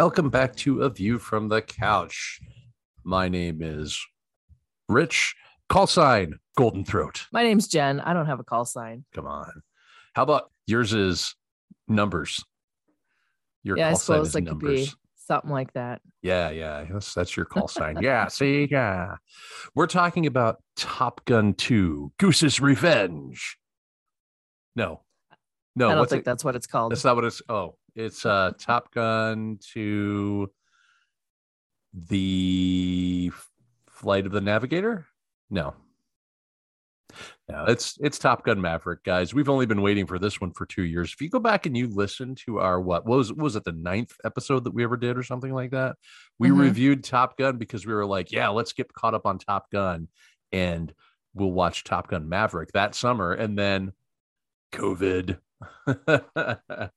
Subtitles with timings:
[0.00, 2.38] Welcome back to A View from the Couch.
[3.02, 4.00] My name is
[4.88, 5.34] Rich.
[5.68, 7.26] Call sign Golden Throat.
[7.32, 7.98] My name's Jenn.
[7.98, 9.04] I don't have a call sign.
[9.12, 9.50] Come on.
[10.14, 11.34] How about yours is
[11.88, 12.44] numbers?
[13.64, 14.86] Your yeah, I call sign suppose is it could numbers.
[14.86, 16.00] be something like that.
[16.22, 16.84] Yeah, yeah.
[16.88, 17.98] That's, that's your call sign.
[18.00, 19.16] Yeah, see, yeah.
[19.74, 23.58] We're talking about Top Gun 2, Goose's Revenge.
[24.76, 25.00] No.
[25.74, 26.24] No, I don't what's think it?
[26.24, 26.92] that's what it's called.
[26.92, 27.42] That's not what it's.
[27.48, 30.50] Oh, it's uh Top Gun to
[31.92, 33.30] the
[33.88, 35.06] Flight of the Navigator.
[35.50, 35.74] No,
[37.48, 39.34] no, it's it's Top Gun Maverick, guys.
[39.34, 41.12] We've only been waiting for this one for two years.
[41.12, 43.64] If you go back and you listen to our what, what was what was it
[43.64, 45.96] the ninth episode that we ever did or something like that?
[46.38, 46.60] We Mhm.
[46.60, 50.08] reviewed Top Gun because we were like, yeah, let's get caught up on Top Gun,
[50.52, 50.92] and
[51.34, 53.92] we'll watch Top Gun Maverick that summer, and then
[54.72, 55.38] COVID.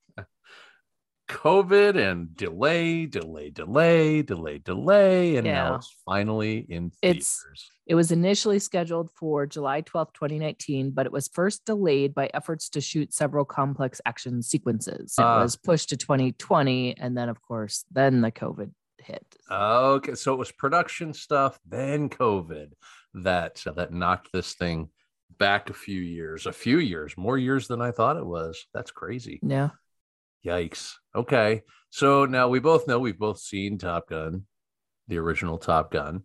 [1.31, 7.71] COVID and delay, delay, delay, delay, delay, and now it's finally in It's- theaters.
[7.87, 12.69] It was initially scheduled for July 12th, 2019, but it was first delayed by efforts
[12.69, 15.15] to shoot several complex action sequences.
[15.17, 15.41] It Ah.
[15.41, 16.95] was pushed to 2020.
[16.97, 19.25] And then, of course, then the COVID hit.
[19.49, 22.73] Okay, so it was production stuff, then COVID
[23.15, 24.89] that that knocked this thing
[25.37, 28.67] back a few years, a few years, more years than I thought it was.
[28.73, 29.39] That's crazy.
[29.41, 29.69] yeah.
[30.45, 30.93] Yikes.
[31.15, 34.45] Okay, so now we both know we've both seen Top Gun,
[35.07, 36.23] the original Top Gun,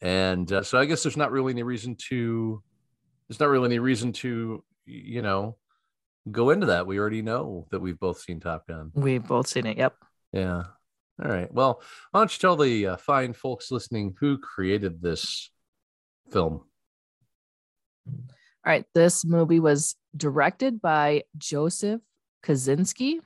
[0.00, 2.62] and uh, so I guess there's not really any reason to.
[3.28, 5.56] There's not really any reason to, you know,
[6.30, 6.86] go into that.
[6.86, 8.92] We already know that we've both seen Top Gun.
[8.94, 9.76] We've both seen it.
[9.78, 9.94] Yep.
[10.32, 10.62] Yeah.
[11.22, 11.52] All right.
[11.52, 15.50] Well, why don't you tell the uh, fine folks listening who created this
[16.30, 16.62] film?
[18.06, 18.22] All
[18.64, 18.84] right.
[18.94, 22.00] This movie was directed by Joseph
[22.44, 23.20] Kosinski.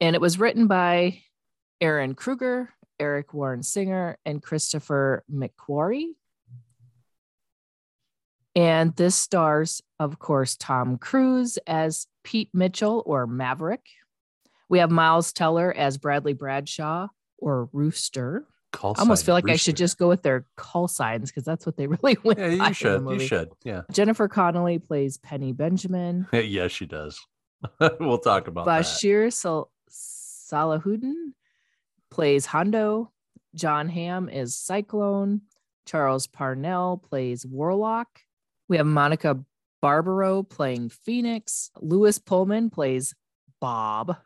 [0.00, 1.22] And it was written by
[1.82, 6.14] Ehren Kruger, Eric Warren Singer, and Christopher McQuarrie.
[8.54, 13.86] And this stars, of course, Tom Cruise as Pete Mitchell or Maverick.
[14.68, 17.08] We have Miles Teller as Bradley Bradshaw
[17.38, 18.46] or Rooster.
[18.72, 21.64] Call I almost feel like I should just go with their call signs because that's
[21.64, 22.38] what they really went.
[22.38, 23.08] Yeah, you should.
[23.08, 23.50] You should.
[23.62, 23.82] Yeah.
[23.92, 26.26] Jennifer Connelly plays Penny Benjamin.
[26.32, 27.18] yeah, she does.
[28.00, 28.82] we'll talk about that.
[28.84, 29.70] Bashir Sal-
[30.50, 31.32] Salahuddin
[32.10, 33.12] plays Hondo.
[33.54, 35.42] Jon Hamm is Cyclone.
[35.86, 38.08] Charles Parnell plays Warlock.
[38.68, 39.38] We have Monica
[39.80, 41.70] Barbaro playing Phoenix.
[41.80, 43.14] Lewis Pullman plays
[43.60, 44.16] Bob.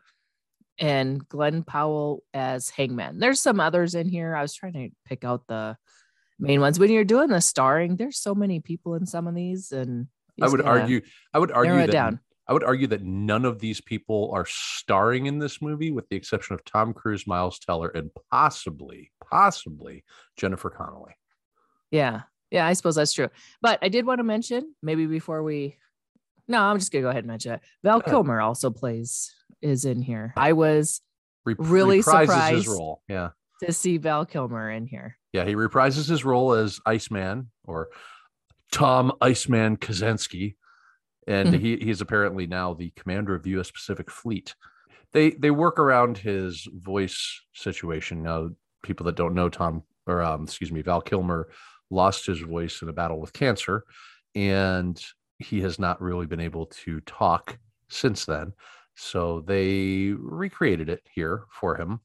[0.79, 3.19] And Glen Powell as Hangman.
[3.19, 4.35] There's some others in here.
[4.35, 5.77] I was trying to pick out the
[6.39, 6.79] main ones.
[6.79, 10.07] When you're doing the starring, there's so many people in some of these, and
[10.41, 11.01] I would gotta argue.
[11.35, 12.19] I would argue that down.
[12.51, 16.17] I would argue that none of these people are starring in this movie, with the
[16.17, 20.03] exception of Tom Cruise, Miles Teller, and possibly, possibly
[20.35, 21.13] Jennifer Connelly.
[21.91, 22.23] Yeah.
[22.49, 23.29] Yeah, I suppose that's true.
[23.61, 25.77] But I did want to mention, maybe before we
[26.49, 27.61] no, I'm just gonna go ahead and mention it.
[27.85, 28.01] Val.
[28.01, 30.33] Kilmer also plays is in here.
[30.35, 30.99] I was
[31.45, 32.67] Rep- Really reprises his surprised.
[32.67, 33.01] role.
[33.07, 33.29] Yeah.
[33.63, 35.17] to see Val Kilmer in here.
[35.31, 37.87] Yeah, he reprises his role as Iceman or
[38.73, 40.55] Tom Iceman Kazansky,
[41.27, 41.59] and Mhm.
[41.59, 43.71] he he's apparently now the commander of the U.S.
[43.71, 44.55] Pacific Fleet.
[45.13, 48.23] They they work around his voice situation.
[48.23, 48.51] Now,
[48.83, 51.49] people that don't know Tom or um, excuse me, Val Kilmer
[51.89, 53.85] lost his voice in a battle with cancer,
[54.35, 55.03] and
[55.39, 57.59] he has not really been able to talk
[57.89, 58.53] since then.
[58.95, 62.01] So they recreated it here for him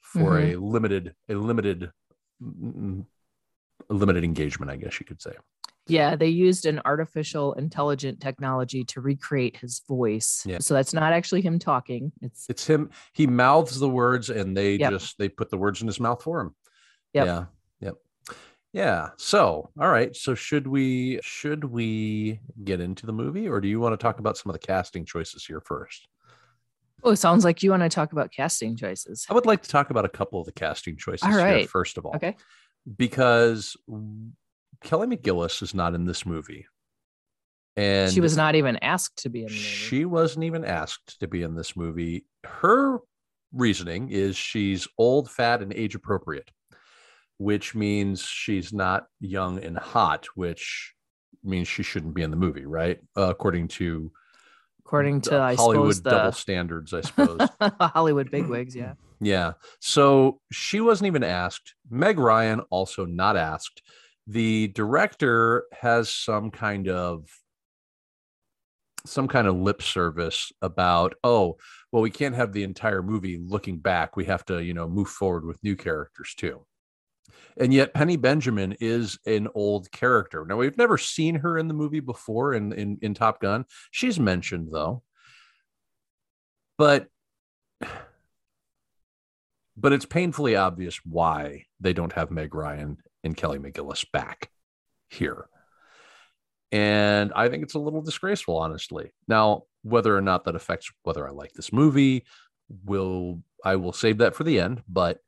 [0.00, 1.90] for a limited a limited
[2.42, 3.06] mm,
[3.90, 5.34] a limited engagement, I guess you could say.
[5.88, 10.42] Yeah, they used an artificial intelligent technology to recreate his voice.
[10.46, 10.58] Yeah.
[10.60, 12.12] So that's not actually him talking.
[12.22, 12.90] It's It's him.
[13.12, 14.90] He mouths the words, and they Yep.
[14.92, 16.54] just they put the words in his mouth for him.
[17.14, 17.26] Yep.
[17.26, 17.44] Yeah.
[17.80, 17.94] Yep.
[18.72, 19.08] Yeah.
[19.16, 20.14] So, all right.
[20.14, 24.18] So, should we should we get into the movie, or do you want to talk
[24.18, 26.06] about some of the casting choices here first?
[27.04, 29.24] oh, it sounds like you want to talk about casting choices.
[29.30, 31.96] I would like to talk about a couple of the casting choices All here first
[31.96, 32.34] of all, Okay.
[32.96, 33.76] because
[34.82, 36.66] Kelly McGillis is not in this movie,
[37.76, 39.64] and she was not even asked to be in the movie.
[39.64, 42.26] She wasn't even asked to be in this movie.
[42.44, 42.98] Her
[43.52, 46.50] reasoning is she's old, fat, and age appropriate,
[47.38, 50.94] which means she's not young and hot, which
[51.42, 52.98] means she shouldn't be in the movie, right?
[53.16, 54.10] Uh, according to
[54.84, 57.40] According to the I Hollywood suppose double standards, I suppose.
[57.80, 58.94] Hollywood bigwigs, yeah.
[59.20, 59.52] Yeah.
[59.80, 61.74] So she wasn't even asked.
[61.90, 63.82] Meg Ryan also not asked.
[64.28, 67.24] The director has some kind of
[69.06, 71.56] some kind of lip service about oh
[71.92, 74.16] well we can't have the entire movie looking back.
[74.16, 76.66] We have to you know move forward with new characters too.
[77.56, 80.44] And yet penny benjamin is an old character.
[80.44, 83.64] Now we've never seen her in the movie before in in, in top gun.
[83.90, 85.02] She's mentioned though.
[86.76, 87.06] But
[89.76, 94.50] but it's painfully obvious why they don't have meg ryan and kelly mcgillis back
[95.08, 95.48] here
[96.70, 99.10] and I think it's a little disgraceful, honestly.
[99.26, 102.24] Now, whether or not that affects whether I like this movie,
[102.84, 104.82] will I will save that for the end.
[104.88, 105.18] But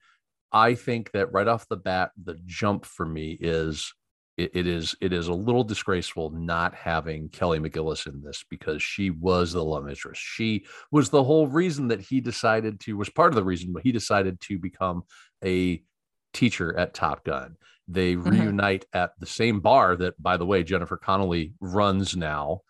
[0.52, 3.92] I think that right off the bat, the jump for me is
[4.36, 8.82] it, it is it is a little disgraceful not having Kelly McGillis in this because
[8.82, 10.20] she was the love interest.
[10.20, 13.82] She was the whole reason that he decided to was part of the reason, but
[13.82, 15.04] he decided to become
[15.42, 15.82] a
[16.32, 17.56] teacher at Top Gun.
[17.88, 18.30] They mm-hmm.
[18.30, 22.62] reunite at the same bar that, by the way, Jennifer Connelly runs now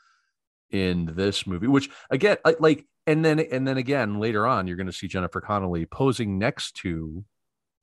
[0.71, 4.87] in this movie, which again, like, and then, and then again, later on, you're going
[4.87, 7.25] to see Jennifer Connelly posing next to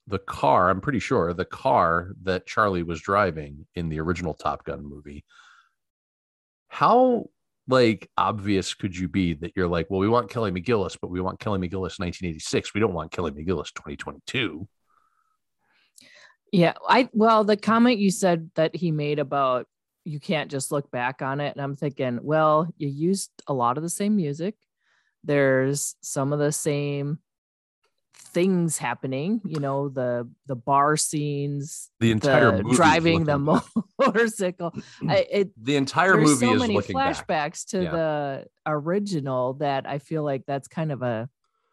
[0.08, 0.70] the car.
[0.70, 5.26] I'm pretty sure the car that Charlie was driving in the original Top Gun movie.
[6.70, 7.26] How
[7.68, 11.22] like obvious could you be that you're like, well, we want Kelly McGillis, but we
[11.22, 12.74] want Kelly McGillis 1986.
[12.74, 14.68] We don't want Kelly McGillis 2022.
[16.52, 19.68] Yeah, I well, the comment you said that he made about
[20.06, 23.78] you can't just look back on it, and I'm thinking, well, you used a lot
[23.78, 24.56] of the same music.
[25.24, 27.20] There's some of the same
[28.20, 33.38] things happening you know the the bar scenes the entire the driving the
[34.00, 34.74] motorcycle
[35.08, 37.54] I, it, the entire movie so many flashbacks back.
[37.70, 37.92] to yeah.
[37.92, 41.30] the original that i feel like that's kind of a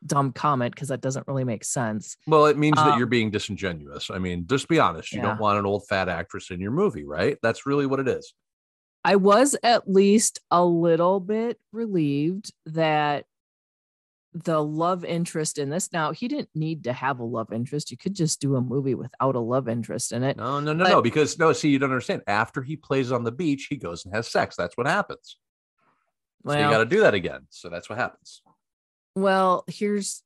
[0.07, 2.17] dumb comment because that doesn't really make sense.
[2.27, 4.11] Well, it means um, that you're being disingenuous.
[4.11, 5.13] I mean, just be honest.
[5.13, 5.29] You yeah.
[5.29, 7.39] don't want an old fat actress in your movie, right?
[7.43, 8.35] That's really what it is.
[9.05, 13.27] I was at least a little bit relieved that
[14.33, 15.93] the love interest in this.
[15.93, 17.91] Now, he didn't need to have a love interest.
[17.91, 20.37] You could just do a movie without a love interest in it.
[20.37, 21.03] No, no, no, but, no.
[21.03, 22.23] Because no, see, you don't understand.
[22.27, 24.57] After he plays on the beach, he goes and has sex.
[24.57, 25.37] That's what happens.
[26.43, 27.47] Well, so you got to do that again.
[27.51, 28.43] So that's what happens.
[29.15, 30.23] Well, here's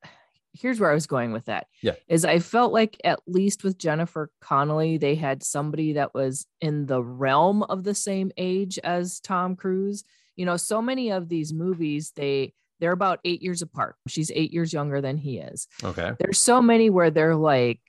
[0.55, 1.67] here's where I was going with that.
[1.83, 1.95] Yeah.
[2.09, 6.87] Is I felt like at least with Jennifer Connelly, they had somebody that was in
[6.87, 10.05] the realm of the same age as Tom Cruise.
[10.37, 13.97] You know, so many of these movies, they they're about eight years apart.
[14.07, 15.67] She's eight years younger than he is.
[15.83, 16.13] Okay.
[16.19, 17.81] There's so many where they're like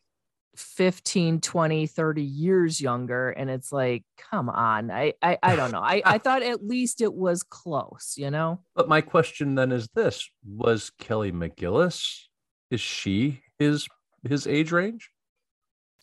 [0.59, 5.79] 15 20 30 years younger and it's like come on i i, I don't know.
[5.79, 8.59] I, I thought at least it was close you know?
[8.75, 12.23] But my question then is this was kelly mcgillis
[12.69, 13.88] is she his
[14.27, 15.09] his age range?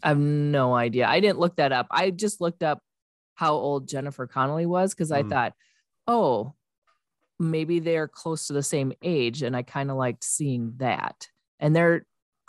[0.02, 1.06] I have no idea.
[1.06, 1.86] I didn't look that up.
[1.90, 2.80] I just looked up
[3.34, 5.28] how old jennifer connelly was because i mm.
[5.28, 5.52] thought
[6.06, 6.54] oh
[7.38, 11.28] maybe they're close to the same age and i kind of liked seeing that.
[11.60, 12.06] And they're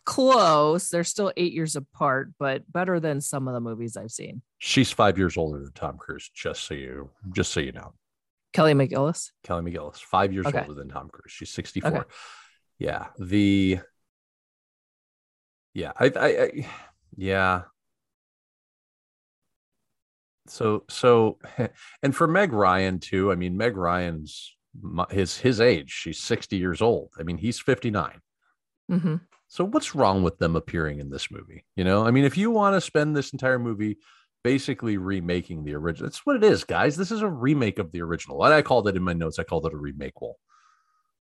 [0.07, 0.89] close.
[0.89, 4.41] They're still eight years apart, but better than some of the movies I've seen.
[4.57, 7.93] She's five years older than Tom Cruise, just so you just so you know.
[8.53, 9.31] Kelly McGillis.
[9.43, 10.61] Kelly McGillis, five years okay.
[10.61, 11.31] older than Tom Cruise.
[11.31, 11.91] She's 64.
[11.91, 12.03] Okay.
[12.79, 13.07] Yeah.
[13.19, 13.79] The
[15.73, 16.67] yeah, I, I, I
[17.15, 17.61] yeah.
[20.47, 21.37] So so
[22.01, 24.55] and for Meg Ryan too, I mean Meg Ryan's
[25.11, 27.09] his his age, she's 60 years old.
[27.19, 28.21] I mean, he's 59.
[28.89, 29.15] Mm-hmm.
[29.47, 31.65] So what's wrong with them appearing in this movie?
[31.75, 33.97] You know, I mean, if you want to spend this entire movie
[34.43, 36.97] basically remaking the original, that's what it is, guys.
[36.97, 38.43] This is a remake of the original.
[38.43, 40.21] And I called it in my notes, I called it a remake.
[40.21, 40.37] Well,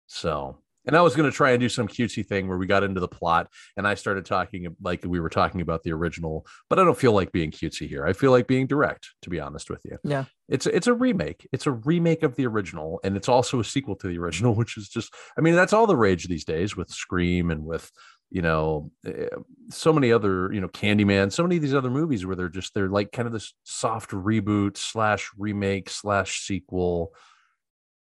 [0.06, 2.83] so and I was going to try and do some cutesy thing where we got
[2.83, 6.79] into the plot and I started talking like we were talking about the original, but
[6.79, 8.07] I don't feel like being cutesy here.
[8.07, 9.99] I feel like being direct, to be honest with you.
[10.05, 10.25] Yeah.
[10.49, 11.49] It's it's a remake.
[11.53, 14.76] It's a remake of the original and it's also a sequel to the original, which
[14.76, 17.91] is just I mean, that's all the rage these days with Scream and with
[18.31, 19.29] you know eh,
[19.71, 22.75] so many other you know candyman so many of these other movies where they're just
[22.75, 27.12] they're like kind of this soft reboot slash remake slash sequel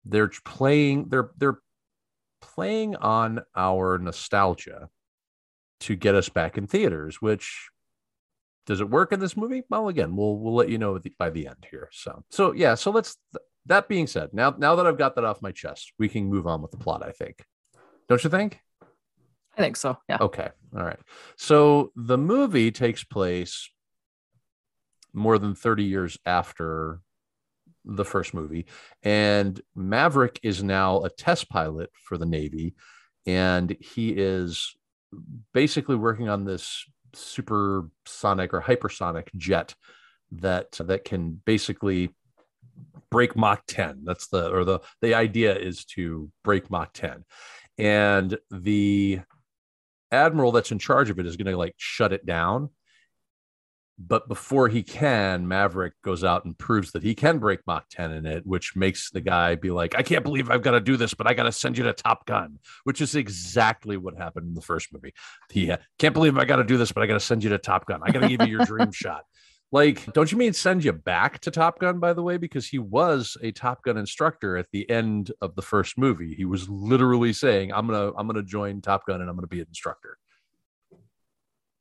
[0.04, 1.58] they're playing they're they're
[2.56, 4.88] playing on our nostalgia
[5.80, 7.68] to get us back in theaters, which
[8.66, 9.62] does it work in this movie?
[9.70, 11.88] Well, again, we'll we'll let you know by the end here.
[11.92, 13.16] So so yeah, so let's
[13.66, 16.46] that being said, now now that I've got that off my chest, we can move
[16.46, 17.44] on with the plot, I think.
[18.08, 18.60] Don't you think?
[19.56, 19.98] I think so.
[20.08, 20.18] Yeah.
[20.20, 20.48] Okay.
[20.76, 20.98] All right.
[21.36, 23.70] So the movie takes place
[25.12, 27.00] more than 30 years after
[27.86, 28.66] the first movie.
[29.02, 32.74] And Maverick is now a test pilot for the Navy.
[33.26, 34.74] And he is
[35.54, 39.74] basically working on this supersonic or hypersonic jet
[40.32, 42.14] that that can basically
[43.10, 44.02] break Mach 10.
[44.04, 47.24] That's the or the the idea is to break Mach 10.
[47.78, 49.20] And the
[50.12, 52.70] admiral that's in charge of it is going to like shut it down
[53.98, 58.12] but before he can, Maverick goes out and proves that he can break Mach 10
[58.12, 60.98] in it, which makes the guy be like, I can't believe I've got to do
[60.98, 64.48] this, but I got to send you to Top Gun, which is exactly what happened
[64.48, 65.14] in the first movie.
[65.50, 67.58] He can't believe I got to do this, but I got to send you to
[67.58, 68.00] Top Gun.
[68.02, 69.24] I got to give you your dream shot.
[69.72, 72.36] Like, don't you mean send you back to Top Gun, by the way?
[72.36, 76.34] Because he was a Top Gun instructor at the end of the first movie.
[76.34, 79.36] He was literally saying, I'm going to, I'm going to join Top Gun and I'm
[79.36, 80.18] going to be an instructor.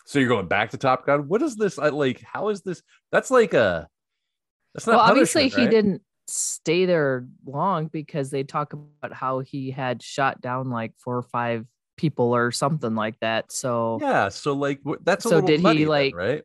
[0.06, 1.28] So you're going back to Top Gun.
[1.28, 1.80] What is this?
[1.80, 2.22] I like.
[2.22, 2.82] How is this?
[3.12, 3.88] That's like a.
[4.74, 4.98] That's not.
[4.98, 5.70] Well, obviously he right?
[5.70, 11.18] didn't stay there long because they talk about how he had shot down like four
[11.18, 11.66] or five
[11.98, 13.52] people or something like that.
[13.52, 14.30] So yeah.
[14.30, 16.44] So like that's so did he like right?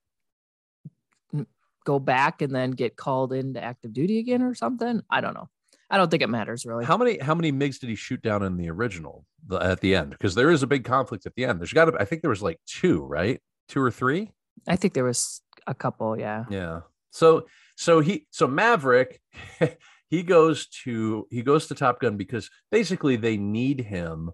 [1.85, 5.03] Go back and then get called into active duty again or something?
[5.11, 5.49] I don't know.
[5.91, 6.85] I don't think it matters really.
[6.85, 9.95] How many how many MiGs did he shoot down in the original the, at the
[9.95, 10.11] end?
[10.13, 11.59] Because there is a big conflict at the end.
[11.59, 13.41] There's got to I think there was like two, right?
[13.71, 14.33] Two or three.
[14.69, 16.19] I think there was a couple.
[16.19, 16.45] Yeah.
[16.51, 16.81] Yeah.
[17.11, 17.47] So
[17.77, 19.21] so he so Maverick
[20.09, 24.33] he goes to he goes to Top Gun because basically they need him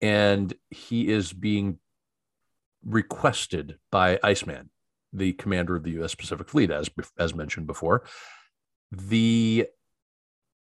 [0.00, 1.78] and he is being
[2.84, 4.70] requested by Iceman,
[5.12, 6.14] the commander of the U.S.
[6.14, 6.88] Pacific Fleet, as
[7.18, 8.04] as mentioned before.
[8.92, 9.66] The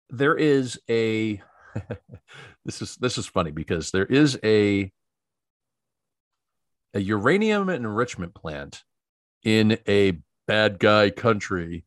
[0.08, 1.42] there is a
[2.64, 4.90] this is this is funny because there is a
[6.98, 8.82] a uranium enrichment plant
[9.44, 11.84] in a bad guy country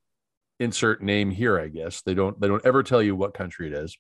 [0.58, 2.02] insert name here i guess.
[2.02, 3.98] They don't they don't ever tell you what country it is.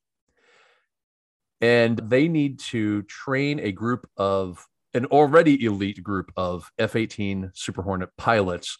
[1.59, 7.81] And they need to train a group of an already elite group of f-18 super
[7.81, 8.77] hornet pilots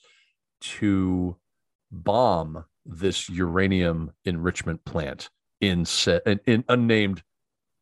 [0.62, 1.36] to
[1.92, 7.24] bomb this uranium enrichment plant in said in, in unnamed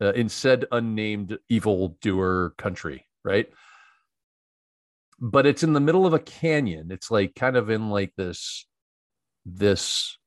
[0.02, 3.52] uh, in said unnamed evil doer country right
[5.20, 6.92] but it's in the middle of a canyon.
[6.92, 8.66] It's like kind of in like this,
[9.46, 10.18] this.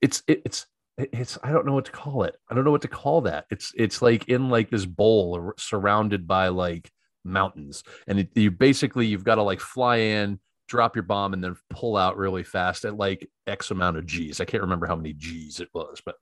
[0.00, 0.66] It's it, it's
[0.98, 2.36] it's I don't know what to call it.
[2.50, 3.46] I don't know what to call that.
[3.50, 6.90] It's it's like in like this bowl or surrounded by like
[7.24, 11.42] mountains, and it, you basically you've got to like fly in, drop your bomb, and
[11.42, 14.40] then pull out really fast at like X amount of G's.
[14.40, 16.16] I can't remember how many G's it was, but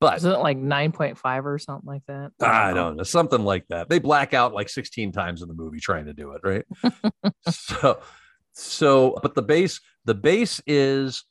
[0.00, 2.32] but isn't it like 9.5 or something like that?
[2.40, 3.02] I don't know.
[3.02, 3.88] Something like that.
[3.88, 6.64] They black out like 16 times in the movie trying to do it, right?
[7.50, 8.00] so
[8.52, 11.24] so but the base the base is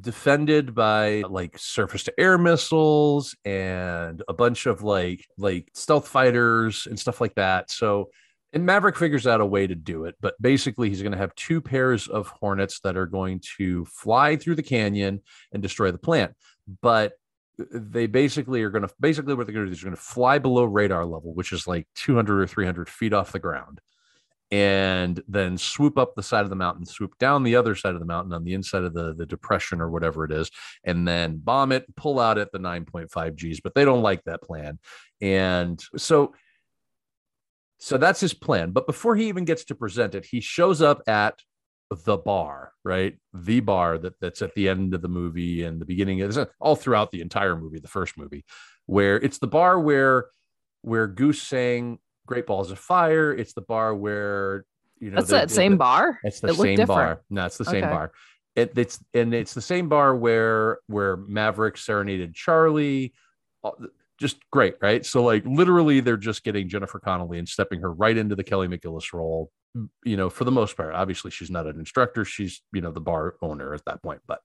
[0.00, 6.86] defended by like surface to air missiles and a bunch of like like stealth fighters
[6.86, 7.70] and stuff like that.
[7.70, 8.10] So
[8.52, 11.34] and Maverick figures out a way to do it, but basically he's going to have
[11.34, 15.98] two pairs of hornets that are going to fly through the canyon and destroy the
[15.98, 16.34] plant.
[16.80, 17.14] But
[17.58, 20.38] they basically are going to basically what they're going to do is going to fly
[20.38, 23.80] below radar level, which is like 200 or 300 feet off the ground,
[24.50, 28.00] and then swoop up the side of the mountain, swoop down the other side of
[28.00, 30.50] the mountain on the inside of the, the depression or whatever it is,
[30.84, 33.60] and then bomb it, pull out at the 9.5 Gs.
[33.60, 34.78] But they don't like that plan.
[35.20, 36.34] And so
[37.78, 38.70] so that's his plan.
[38.70, 41.38] But before he even gets to present it, he shows up at
[41.90, 43.16] the bar, right?
[43.32, 46.76] The bar that that's at the end of the movie and the beginning is all
[46.76, 48.44] throughout the entire movie, the first movie,
[48.86, 50.26] where it's the bar where
[50.82, 53.32] where Goose sang Great Balls of Fire.
[53.32, 54.64] It's the bar where
[54.98, 56.18] you know that's that same the, bar.
[56.24, 57.22] It's the same bar.
[57.30, 57.92] No, it's the same okay.
[57.92, 58.12] bar.
[58.56, 63.12] It, it's and it's the same bar where where Maverick serenaded Charlie
[63.62, 63.70] uh,
[64.18, 65.04] just great, right?
[65.04, 68.68] So like literally they're just getting Jennifer Connelly and stepping her right into the Kelly
[68.68, 69.50] McGillis role,
[70.04, 70.94] you know, for the most part.
[70.94, 74.40] Obviously she's not an instructor, she's, you know, the bar owner at that point, but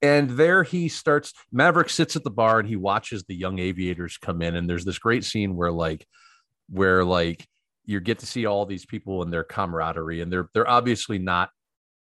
[0.00, 4.16] and there he starts Maverick sits at the bar and he watches the young aviators
[4.16, 6.06] come in and there's this great scene where like
[6.70, 7.46] where like
[7.84, 11.50] you get to see all these people and their camaraderie and they're they're obviously not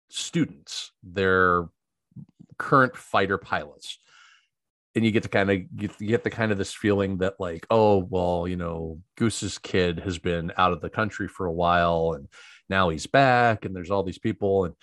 [0.09, 0.91] students.
[1.03, 1.65] They're
[2.59, 3.99] current fighter pilots
[4.97, 7.67] and you get to kind of get, get the kind of this feeling that like
[7.69, 12.13] oh well you know goose's kid has been out of the country for a while
[12.15, 12.27] and
[12.67, 14.73] now he's back and there's all these people and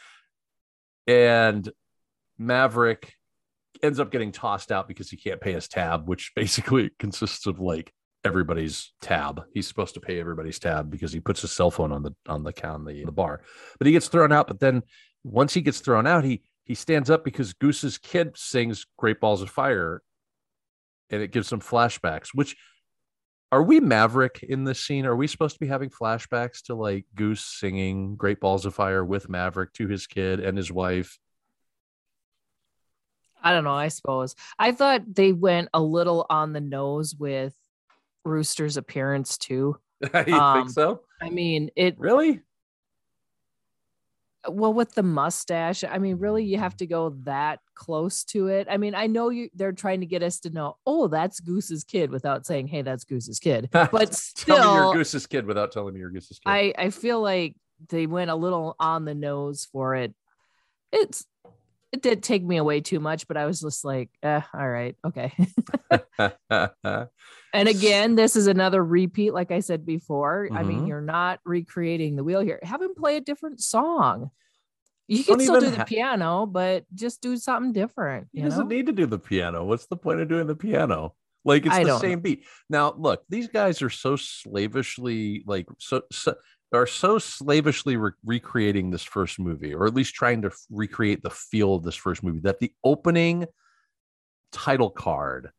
[1.06, 1.70] and
[2.38, 3.12] maverick
[3.82, 7.58] ends up getting tossed out because he can't pay his tab which basically consists of
[7.58, 7.92] like
[8.24, 9.42] everybody's tab.
[9.52, 12.42] He's supposed to pay everybody's tab because he puts his cell phone on the on
[12.42, 13.42] the on the, the bar.
[13.76, 14.82] But he gets thrown out but then
[15.24, 19.42] once he gets thrown out he he stands up because Goose's kid sings Great Balls
[19.42, 20.02] of Fire
[21.10, 22.56] and it gives him flashbacks, which
[23.52, 25.06] Are we Maverick in this scene?
[25.06, 29.04] Are we supposed to be having flashbacks to like Goose singing Great Balls of Fire
[29.04, 31.18] with Maverick to his kid and his wife?
[33.42, 33.74] I don't know.
[33.74, 37.54] I suppose I thought they went a little on the nose with
[38.24, 39.76] Rooster's appearance too.
[40.26, 41.02] you Um, think so?
[41.20, 42.40] I mean, it Really?
[44.48, 45.84] Well with the mustache.
[45.84, 46.78] I mean, really, you have mm-hmm.
[46.78, 48.66] to go that close to it.
[48.70, 51.84] I mean, I know you they're trying to get us to know, oh, that's Goose's
[51.84, 53.68] kid, without saying, hey, that's Goose's kid.
[53.90, 56.50] But Tell me still, you're Goose's kid without telling me you're Goose's kid.
[56.50, 57.56] I I feel like
[57.88, 60.14] they went a little on the nose for it.
[60.92, 61.24] It's
[61.94, 64.96] it did take me away too much, but I was just like, eh, all right,
[65.06, 65.32] okay.
[66.50, 70.48] and again, this is another repeat, like I said before.
[70.52, 70.88] I mean, Mhm.
[70.88, 72.58] you're not recreating the wheel here.
[72.62, 74.30] Have him play a different song.
[75.06, 78.26] You Don't can still do the ha- piano, but just do something different.
[78.32, 78.74] he doesn't know?
[78.74, 79.64] need to do the piano.
[79.64, 81.14] What's the point of doing the piano?
[81.44, 82.44] Like it's I the same beat.
[82.70, 86.34] Now, look, these guys are so slavishly like so, so
[86.74, 91.30] are so slavishly re- recreating this first movie, or at least trying to recreate the
[91.30, 92.40] feel of this first movie.
[92.40, 93.46] That the opening
[94.52, 95.50] title card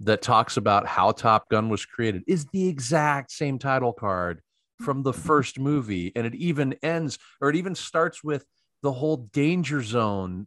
[0.00, 4.40] that talks about how Top Gun was created is the exact same title card
[4.80, 8.44] from the first movie, and it even ends, or it even starts with
[8.82, 10.46] the whole danger zone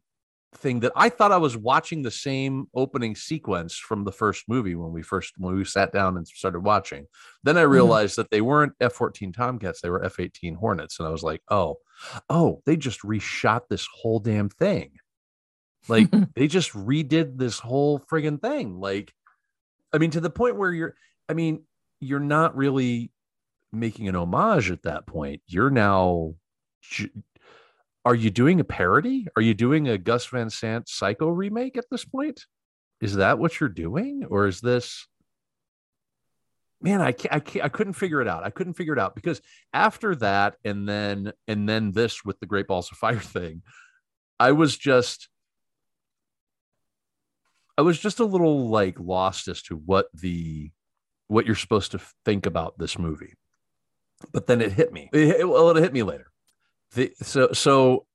[0.55, 4.75] thing that I thought I was watching the same opening sequence from the first movie
[4.75, 7.07] when we first when we sat down and started watching.
[7.43, 7.72] Then I mm-hmm.
[7.72, 11.77] realized that they weren't F-14 Tomcats, they were F-18 Hornets, and I was like, "Oh,
[12.29, 14.91] oh, they just reshot this whole damn thing.
[15.88, 18.79] Like they just redid this whole friggin' thing.
[18.79, 19.13] Like,
[19.91, 20.95] I mean, to the point where you're,
[21.29, 21.63] I mean,
[22.00, 23.12] you're not really
[23.72, 25.41] making an homage at that point.
[25.48, 26.36] You're now
[28.05, 29.27] are you doing a parody?
[29.36, 32.45] Are you doing a Gus Van Sant Psycho remake at this point?
[33.00, 35.07] Is that what you're doing, or is this?
[36.81, 38.43] Man, I can't, I can't, I couldn't figure it out.
[38.43, 39.41] I couldn't figure it out because
[39.73, 43.62] after that, and then and then this with the Great Balls of Fire thing,
[44.38, 45.30] I was just,
[47.78, 50.71] I was just a little like lost as to what the,
[51.28, 53.36] what you're supposed to think about this movie.
[54.34, 55.10] But then it hit me.
[55.13, 56.33] It, well, it hit me later
[56.93, 58.06] the, so so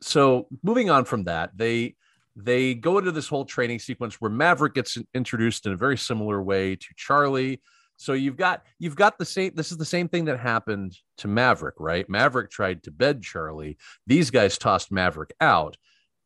[0.00, 1.94] so moving on from that they
[2.36, 6.42] they go into this whole training sequence where maverick gets introduced in a very similar
[6.42, 7.60] way to charlie.
[7.96, 11.28] So you've got you've got the same this is the same thing that happened to
[11.28, 12.08] maverick right?
[12.08, 13.76] Maverick tried to bed charlie.
[14.06, 15.76] These guys tossed maverick out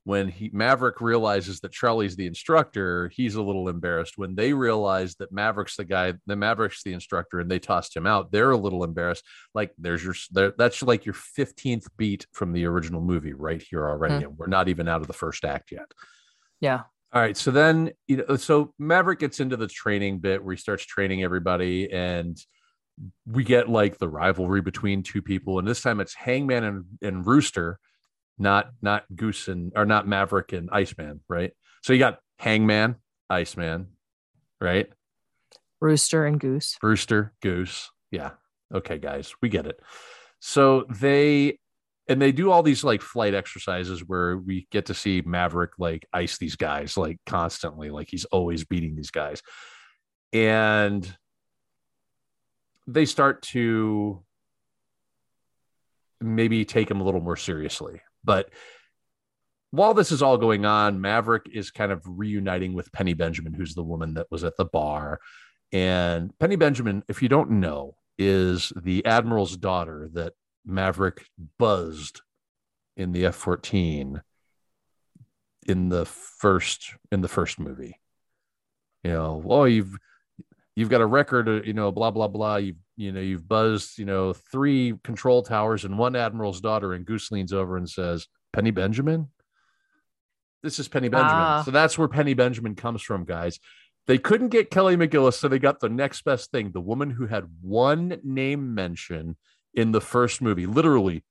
[0.06, 4.16] when he maverick realizes that charlie's the instructor he's a little embarrassed.
[4.16, 8.06] When they realize that maverick's the guy the maverick's the instructor and they tossed him
[8.06, 9.24] out they're a little embarrassed.
[9.52, 13.88] Like there's your there, that's like your 15th beat from the original movie right here
[13.88, 14.22] already hmm.
[14.22, 15.90] and we're not even out of the first act yet.
[16.60, 16.82] Yeah.
[17.12, 20.60] all right so then you know so maverick gets into the training bit where he
[20.60, 22.38] starts training everybody and
[23.26, 27.26] we get like the rivalry between two people and this time it's hangman and, and
[27.26, 27.80] rooster
[28.38, 32.96] not not goose and or not maverick and iceman right so you got hangman
[33.30, 33.88] iceman
[34.60, 34.88] right
[35.80, 36.76] Rooster and Goose.
[36.82, 37.90] Rooster, Goose.
[38.10, 38.30] Yeah.
[38.74, 39.80] Okay, guys, we get it.
[40.40, 41.58] So they
[42.08, 46.06] and they do all these like flight exercises where we get to see Maverick like
[46.12, 49.42] ice these guys like constantly, like he's always beating these guys.
[50.32, 51.16] And
[52.86, 54.22] they start to
[56.20, 58.00] maybe take him a little more seriously.
[58.26, 58.50] But
[59.70, 63.74] while this is all going on, Maverick is kind of reuniting with Penny Benjamin, who's
[63.74, 65.20] the woman that was at the bar.
[65.72, 70.34] And Penny Benjamin, if you don't know, is the admiral's daughter that
[70.64, 71.26] Maverick
[71.58, 72.20] buzzed
[72.96, 74.22] in the F fourteen
[75.66, 78.00] in the first in the first movie.
[79.04, 79.96] You know, oh, you've
[80.76, 82.56] you've got a record, uh, you know, blah blah blah.
[82.56, 86.92] You you know, you've buzzed, you know, three control towers and one admiral's daughter.
[86.92, 89.28] And Goose leans over and says, "Penny Benjamin."
[90.62, 91.34] This is Penny Benjamin.
[91.34, 91.62] Ah.
[91.64, 93.58] So that's where Penny Benjamin comes from, guys.
[94.06, 97.26] They couldn't get Kelly McGillis, so they got the next best thing the woman who
[97.26, 99.36] had one name mention
[99.74, 101.24] in the first movie, literally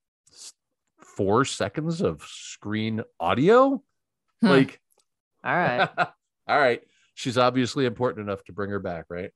[0.99, 3.81] four seconds of screen audio.
[4.41, 4.47] Hmm.
[4.47, 4.81] Like,
[5.43, 5.89] All right.
[5.97, 6.83] all right.
[7.15, 9.31] She's obviously important enough to bring her back, right?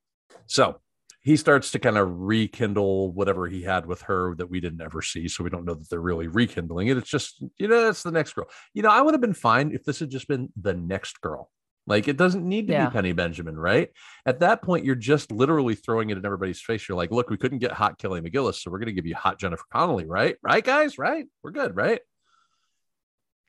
[0.46, 0.80] So
[1.22, 5.02] he starts to kind of rekindle whatever he had with her that we didn't ever
[5.02, 5.28] see.
[5.28, 6.98] So we don't know that they're really rekindling it.
[6.98, 8.48] It's just, you know, that's the next girl.
[8.74, 11.50] You know, I would have been fine if this had just been the next girl.
[11.88, 12.86] Like it doesn't need to Yeah.
[12.88, 13.90] be Penny Benjamin, right?
[14.26, 16.88] At that point, you're just literally throwing it in everybody's face.
[16.88, 19.16] You're like, look, we couldn't get hot Kelly McGillis, so we're going to give you
[19.16, 20.38] hot Jennifer Connelly, right?
[20.44, 20.98] Right, guys?
[20.98, 21.26] Right?
[21.44, 22.02] We're good, right?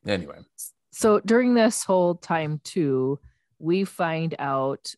[0.07, 0.39] Anyway,
[0.91, 3.21] so during this whole time too
[3.61, 4.95] we find out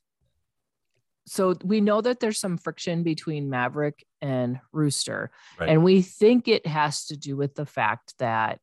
[1.24, 5.68] so we know that there's some friction between Maverick and Rooster, Right.
[5.68, 8.58] and we think it has to do with the fact that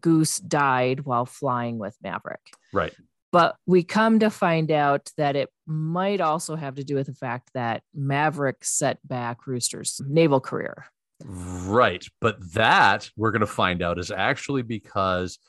[0.00, 2.52] Goose died while flying with Maverick.
[2.72, 2.94] Right.
[3.32, 7.14] But we come to find out that it might also have to do with the
[7.14, 10.86] fact that Maverick set back Rooster's naval career.
[11.24, 12.06] Right.
[12.20, 15.40] But that we're going to find out is actually because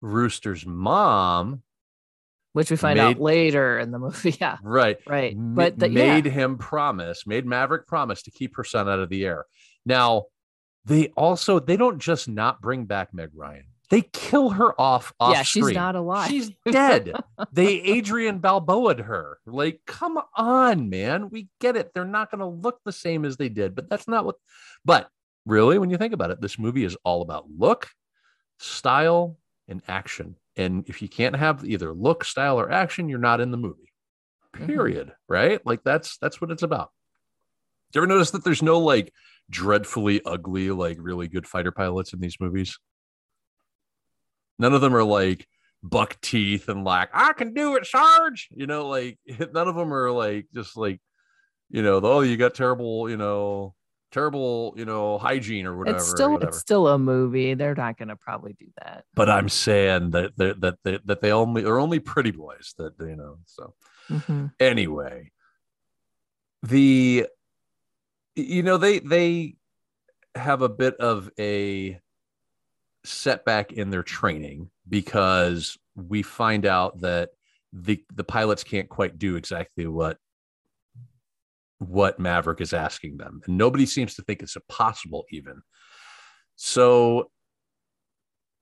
[0.00, 1.62] Rooster's mom,
[2.52, 4.36] which we find Made- out later in the movie.
[4.40, 5.34] Yeah, right, right.
[5.36, 9.08] But the, yeah, made him promise, made Maverick promise to keep her son out of
[9.08, 9.46] the air.
[9.84, 10.24] Now,
[10.84, 13.64] they also they don't just not bring back Meg Ryan.
[13.90, 15.74] They kill her off off yeah, she's screen.
[15.74, 16.30] not alive.
[16.30, 17.12] She's dead.
[17.52, 19.38] they Adrian Balboa'd her.
[19.44, 21.28] Like, come on, man.
[21.28, 21.92] We get it.
[21.92, 24.36] They're not going to look the same as they did, but that's not what.
[24.82, 25.08] But
[25.44, 27.90] really, when you think about it, this movie is all about look,
[28.58, 29.36] style,
[29.68, 30.36] and action.
[30.56, 33.92] And if you can't have either look, style, or action, you're not in the movie.
[34.54, 34.66] Mhm.
[34.66, 35.12] Period.
[35.28, 35.64] Right?
[35.64, 36.90] Like that's that's what it's about.
[37.92, 39.12] Do you ever notice that there's no like
[39.50, 42.78] dreadfully ugly, like really good fighter pilots in these movies?
[44.58, 45.46] None of them are like
[45.82, 48.48] buck teeth and like I can do it, Sarge.
[48.52, 49.18] You know, like
[49.52, 51.00] none of them are like just like
[51.70, 53.74] you know, oh, you got terrible, you know,
[54.12, 55.96] terrible, you know, hygiene or whatever.
[55.96, 56.48] it's still whatever.
[56.50, 57.54] it's still a movie.
[57.54, 59.04] They're not going to probably do that.
[59.14, 62.92] but I'm saying that that that they, that they only are only pretty boys that
[63.00, 63.38] you know.
[63.46, 63.74] So
[64.10, 64.52] Mhm.
[64.60, 65.30] anyway,
[66.62, 67.26] the
[68.36, 69.56] you know they they
[70.34, 72.00] have a bit of a
[73.04, 77.30] setback in their training because we find out that
[77.72, 80.18] the the pilots can't quite do exactly what
[81.88, 85.62] what Maverick is asking them and nobody seems to think it's possible even
[86.56, 87.30] so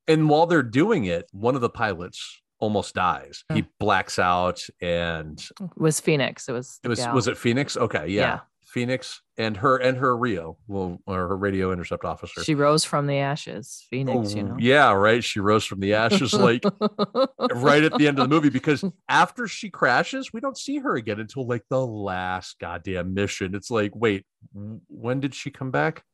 [0.09, 5.41] and while they're doing it one of the pilots almost dies he blacks out and
[5.61, 6.49] It was Phoenix.
[6.49, 6.79] It was.
[6.85, 7.15] it was gal.
[7.15, 7.77] was it Phoenix?
[7.77, 8.21] Okay, yeah.
[8.21, 8.41] Yeah.
[8.67, 12.45] Phoenix and her and her Rio, well, or her radio intercept officer.
[12.45, 13.87] She rose from the ashes.
[13.89, 14.57] Phoenix, you Oh, know.
[14.59, 15.25] Yeah, right.
[15.25, 16.63] She rose from the ashes like
[17.55, 20.95] right at the end of the movie because after she crashes, we don't see her
[20.97, 23.55] again until like the last goddamn mission.
[23.55, 26.05] It's like, wait, when did she come back?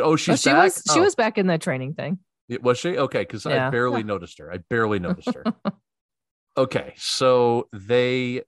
[0.00, 0.64] Oh, Oh, she back.
[0.64, 2.18] was she Oh, was back in the training thing.
[2.48, 3.20] it- was she okay?
[3.22, 4.52] Because I barely noticed her.
[4.52, 5.44] I barely noticed her.
[6.56, 8.42] okay, so they.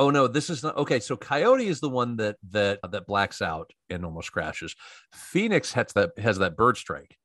[0.00, 0.98] Oh no, this is not okay.
[0.98, 4.74] So Coyote is the one that that that blacks out and almost crashes.
[5.12, 7.18] Phoenix has that has that bird strike,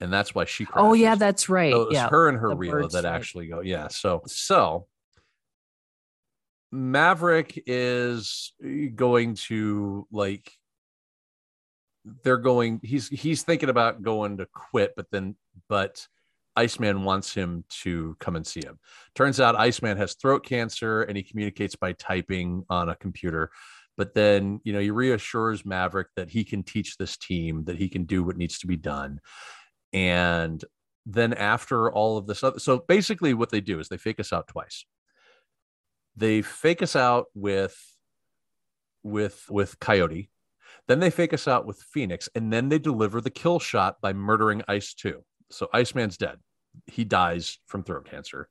[0.00, 0.88] and that's why she crashes.
[0.88, 1.72] Oh yeah, that's right.
[1.72, 2.08] So yeah.
[2.08, 3.04] her and her Rio that strike.
[3.04, 3.60] actually go.
[3.60, 3.86] Yeah.
[3.86, 4.88] So so
[6.72, 8.52] Maverick is
[8.96, 10.50] going to like
[12.24, 15.36] they're going he's he's thinking about going to quit, but then
[15.68, 16.08] but
[16.56, 18.78] Iceman wants him to come and see him.
[19.14, 23.50] Turns out Iceman has throat cancer and he communicates by typing on a computer.
[23.96, 27.88] But then, you know, he reassures Maverick that he can teach this team, that he
[27.88, 29.20] can do what needs to be done.
[29.92, 30.62] And
[31.06, 34.32] then after all of this other, so basically what they do is they fake us
[34.32, 34.84] out twice.
[36.16, 37.76] They fake us out with
[39.02, 40.30] with with Coyote,
[40.88, 44.12] then they fake us out with Phoenix, and then they deliver the kill shot by
[44.12, 45.22] murdering Ice 2.
[45.50, 46.38] So Iceman's dead.
[46.86, 48.48] He dies from throat cancer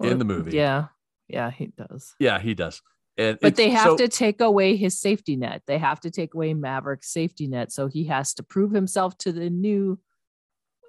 [0.00, 0.56] in the movie.
[0.56, 0.86] Yeah,
[1.28, 2.14] yeah, he does.
[2.18, 2.80] Yeah, he does.
[3.18, 5.62] And But they have so- to take away his safety net.
[5.66, 7.70] They have to take away Maverick's safety net.
[7.70, 9.98] So he has to prove himself to the new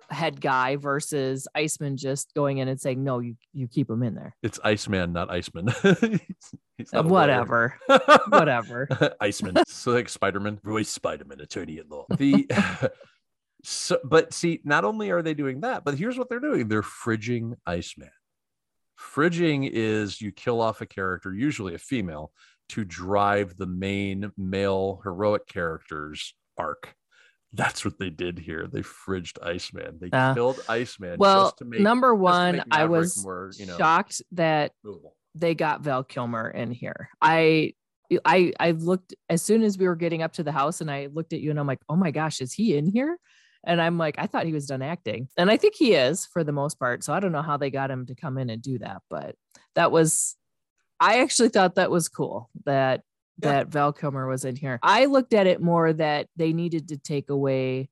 [0.10, 4.16] head guy versus Iceman just going in and saying, No, you you keep him in
[4.16, 4.36] there.
[4.42, 5.68] It's Iceman, not Iceman.
[6.78, 7.76] He's Uh, not whatever.
[8.30, 8.88] Whatever.
[9.22, 9.58] Iceman.
[9.68, 12.06] So like Spider-Man, Roy Spider-Man, attorney at law.
[12.18, 12.48] The
[13.64, 16.82] so, but see, not only are they doing that, but here's what they're doing: they're
[16.82, 18.12] fridging Iceman.
[19.00, 22.32] Fridging is you kill off a character, usually a female,
[22.70, 26.96] to drive the main male heroic character's arc.
[27.54, 28.68] That's what they did here.
[28.72, 30.00] They fridged Iceman.
[30.00, 33.78] They Uh, killed Iceman well, just to make number one, I was more, you know,
[33.78, 35.16] shocked that movable.
[35.36, 37.10] they got Val Kilmer in here.
[37.22, 37.74] I
[38.26, 41.08] I I looked as soon as we were getting up to the house and I
[41.14, 43.18] looked at you and I'm like, oh my gosh, is he in here?
[43.66, 45.28] And I'm like, I thought he was done acting.
[45.38, 47.04] And I think he is for the most part.
[47.04, 49.36] So I don't know how they got him to come in and do that, but
[49.76, 50.36] that was
[51.00, 53.02] I actually thought that was cool that
[53.42, 53.50] Yeah.
[53.52, 54.80] that Val Kilmer was in here.
[54.84, 57.90] I looked at it more that they needed to take away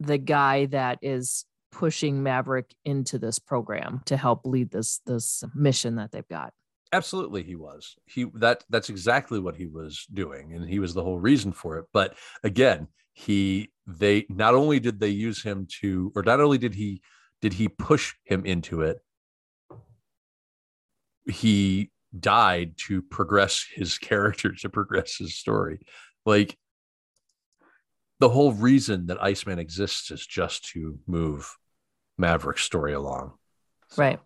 [0.00, 5.96] the guy that is pushing Maverick into this program to help lead this this mission
[5.96, 6.52] that they've got.
[6.92, 11.02] absolutely he was he that that's exactly what he was doing and he was the
[11.02, 16.12] whole reason for it but again he they not only did they use him to
[16.14, 17.02] or not only did he
[17.40, 18.98] did he push him into it
[21.26, 25.80] he died to progress his character, to progress his story.
[26.24, 26.56] Like
[28.20, 31.56] the whole reason that Iceman exists is just to move
[32.18, 33.32] Maverick's story along.
[33.88, 34.20] So, right.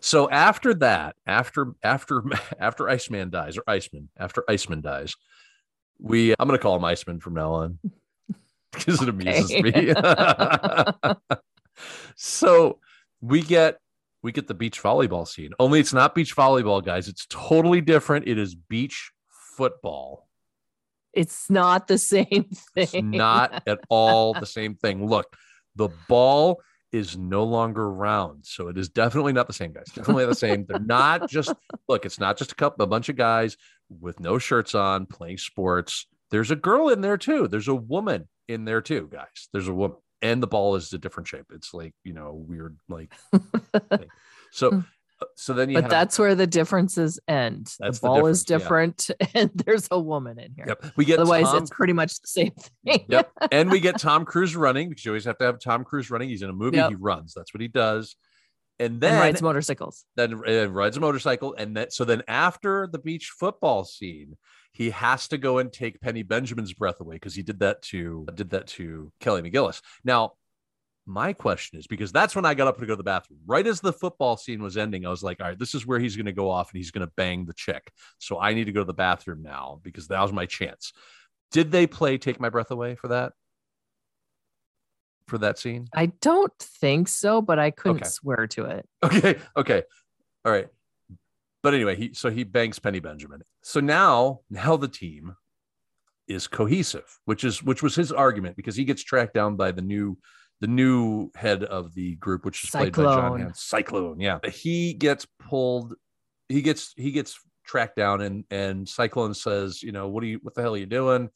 [0.00, 2.22] So after that, after after
[2.58, 5.14] after Iceman dies, or Iceman, after Iceman dies,
[5.98, 7.78] we I'm gonna call him Iceman from now on
[8.86, 9.94] because it amuses me.
[12.16, 12.78] so
[13.20, 13.78] we get
[14.22, 15.50] we get the beach volleyball scene.
[15.58, 17.08] Only it's not beach volleyball, guys.
[17.08, 18.28] It's totally different.
[18.28, 19.10] It is beach
[19.56, 20.28] football.
[21.12, 22.88] It's not the same thing.
[22.92, 25.06] It's not at all the same thing.
[25.06, 25.36] Look,
[25.76, 28.44] the ball is no longer round.
[28.46, 29.86] So it is definitely not the same guys.
[29.94, 30.66] Definitely the same.
[30.66, 31.52] They're not just
[31.88, 33.56] look, it's not just a couple a bunch of guys
[33.88, 36.06] with no shirts on playing sports.
[36.30, 37.48] There's a girl in there too.
[37.48, 39.48] There's a woman in there too, guys.
[39.52, 39.96] There's a woman.
[40.20, 41.46] And the ball is a different shape.
[41.52, 43.12] It's like, you know, weird like
[44.52, 44.84] so
[45.36, 49.06] so then you but have, that's where the differences end the the ball is difference,
[49.06, 50.92] different and there's a woman in here Yep.
[50.96, 52.52] We get otherwise Tom it's pretty much the same
[52.84, 53.30] thing Yep.
[53.52, 56.28] And we get Tom Cruise running because you always have to have Tom Cruise running.
[56.28, 56.90] He's in a movie, Yep.
[56.90, 57.34] he runs.
[57.34, 58.16] That's what he does.
[58.78, 61.54] And then and rides motorcycles then uh, rides a motorcycle.
[61.56, 64.36] And then so then after the beach football scene,
[64.72, 68.26] he has to go and take Penny Benjamin's breath away because he did that to
[68.34, 69.82] did that to Kelly McGillis.
[70.04, 70.32] Now,
[71.04, 73.40] my question is because that's when I got up to go to the bathroom.
[73.44, 75.98] Right as the football scene was ending, I was like, all right, this is where
[75.98, 77.90] he's going to go off and he's going to bang the chick.
[78.18, 80.92] So I need to go to the bathroom now because that was my chance.
[81.50, 83.32] Did they play Take My Breath Away for that?
[85.28, 85.86] For that scene?
[85.94, 88.08] i don't think so but i couldn't Okay.
[88.08, 89.38] swear to it Okay.
[89.56, 89.82] Okay.
[90.44, 90.66] All right.
[91.62, 93.42] But anyway, he so he banks Penny Benjamin.
[93.62, 95.36] So now, now the team
[96.28, 99.82] is cohesive, which is which was his argument because he gets tracked down by the
[99.82, 100.18] new
[100.60, 103.40] the new head of the group, which is played by Jon Cyclone.
[103.40, 103.52] Hamm.
[103.54, 104.38] Cyclone, yeah.
[104.48, 105.94] He gets pulled,
[106.48, 110.38] he gets he gets tracked down and and Cyclone says, you know, what are you
[110.42, 111.30] what the hell are you doing?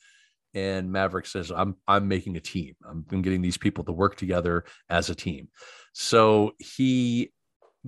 [0.55, 2.75] And Maverick says, I'm I'm making a team.
[2.89, 5.49] I'm, I'm getting these people to work together as a team.
[5.93, 7.33] So he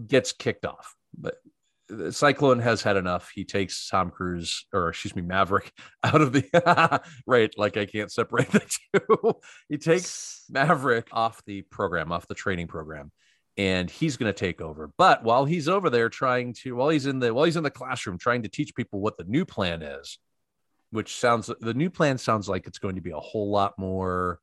[0.07, 0.95] gets kicked off.
[1.17, 1.37] But
[2.11, 3.31] Cyclone has had enough.
[3.35, 5.73] He takes Tom Cruise, or excuse me, Maverick,
[6.05, 7.53] out of the right.
[7.57, 8.61] Like I can't separate the
[8.93, 9.35] two.
[9.69, 13.11] he takes Maverick off the program, off the training program,
[13.57, 14.91] and he's going to take over.
[14.99, 17.71] But while he's over there trying to, while he's in the, while he's in the
[17.71, 20.19] classroom trying to teach people what the new plan is,
[20.91, 24.41] which sounds, the new plan sounds like it's going to be a whole lot more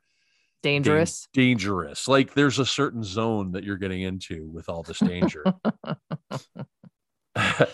[0.65, 2.07] dan- dangerous dangerous.
[2.07, 5.43] Like there's a certain zone that you're getting into with all this danger.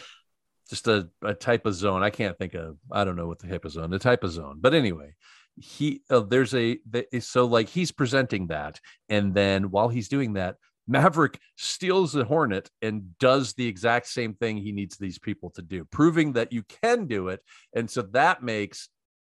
[0.70, 2.02] Just a, a type of zone.
[2.02, 2.78] I can't think of.
[2.92, 3.90] I don't know what the zone.
[3.90, 4.60] The type of zone.
[4.62, 5.16] But anyway,
[5.58, 10.34] he uh, there's a the, so like he's presenting that, and then while he's doing
[10.34, 10.56] that,
[10.88, 15.62] Maverick steals the Hornet and does the exact same thing he needs these people to
[15.62, 17.42] do, proving that you can do it.
[17.76, 18.90] And so that makes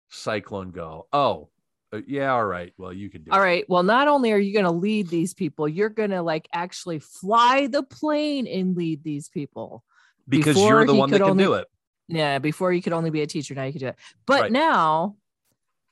[0.10, 1.50] Cyclone go, oh,
[1.94, 2.74] uh, yeah, all right.
[2.78, 3.44] Well, you can do all it.
[3.44, 6.48] right well not only are you going to lead these people you're going to like
[6.54, 9.84] actually fly the plane and lead these people
[10.28, 11.68] because Before you're the one that can only- do it.
[12.08, 13.96] Yeah, before you could only be a teacher, now you can do it.
[14.26, 14.52] But Right.
[14.52, 15.16] now,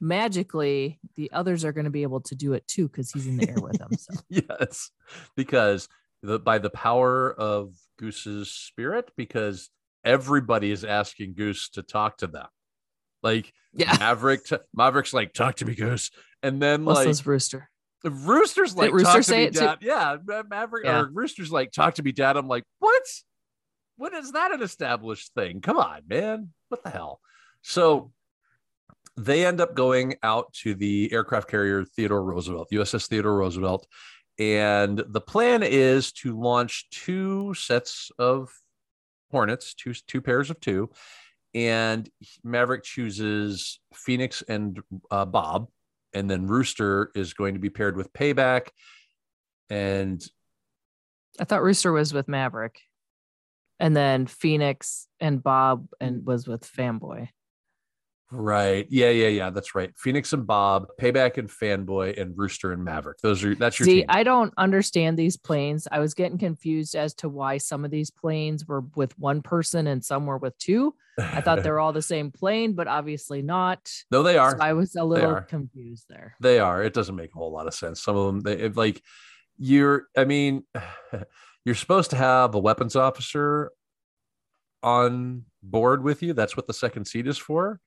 [0.02, 3.38] magically, the others are going to be able to do it too because he's in
[3.38, 3.90] the air with them.
[3.98, 4.92] So yes,
[5.36, 5.88] because
[6.22, 9.70] the by the power of Goose's spirit, because
[10.04, 12.48] everybody is asking Goose to talk to them.
[13.22, 16.10] Like yeah, Maverick, t- Maverick's like, "Talk to me, Goose,"
[16.42, 17.70] and then like rooster?
[18.04, 19.60] the Rooster's like, Rooster "Talk to say me, it too?
[19.60, 20.18] Dad." Yeah,
[20.50, 21.02] Maverick Yeah.
[21.02, 23.04] or Rooster's like, "Talk to me, Dad." I'm like, "What?
[24.00, 25.60] When is that an established thing?
[25.60, 26.54] Come on, man!
[26.70, 27.20] What the hell?"
[27.62, 28.14] So
[29.18, 33.86] they end up going out to the aircraft carrier Theodore Roosevelt, USS Theodore Roosevelt,
[34.40, 38.50] and the plan is to launch two sets of
[39.32, 40.90] Hornets, two two pairs of two,
[41.54, 42.10] and
[42.42, 44.80] Maverick chooses Phoenix and
[45.12, 45.68] uh, Bob,
[46.14, 48.70] and then Rooster is going to be paired with Payback,
[49.70, 50.26] and
[51.38, 52.80] I thought Rooster was with Maverick,
[53.80, 56.26] and then Phoenix and Bob and mm.
[56.26, 57.30] was with Fanboy.
[58.32, 59.92] right, yeah, yeah, yeah, that's right.
[59.98, 63.20] Phoenix and Bob, Payback and Fanboy, and Rooster and Maverick.
[63.20, 64.06] Those are that's your See, team.
[64.10, 65.88] I don't understand these planes.
[65.92, 69.88] I was getting confused as to why some of these planes were with one person
[69.88, 70.94] and some were with two.
[71.18, 73.92] I thought they were all the same plane, but obviously not.
[74.12, 74.52] no, they are.
[74.52, 76.36] So I was a little confused there.
[76.40, 76.84] They are.
[76.84, 78.02] It doesn't make a whole lot of sense.
[78.02, 79.02] Some of them, they like
[79.58, 80.08] you're.
[80.16, 80.64] I mean,
[81.66, 83.72] you're supposed to have a weapons officer
[84.82, 86.34] on board with you.
[86.34, 87.80] That's what the second seat is for.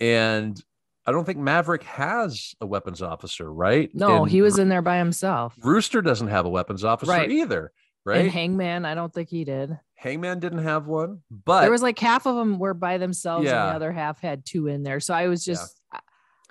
[0.00, 0.60] And
[1.06, 3.90] I don't think Maverick has a weapons officer, right?
[3.94, 5.54] No, And he was in there by himself.
[5.62, 7.30] Rooster doesn't have a weapons officer Right.
[7.30, 7.72] either,
[8.06, 8.30] And right?
[8.30, 9.78] Hangman, I don't think he did.
[9.94, 13.56] Hangman didn't have one, but there was like half of them were by themselves and
[13.56, 13.66] Yeah.
[13.70, 15.00] the other half had two in there.
[15.00, 15.54] So I was Yeah.
[15.54, 15.80] just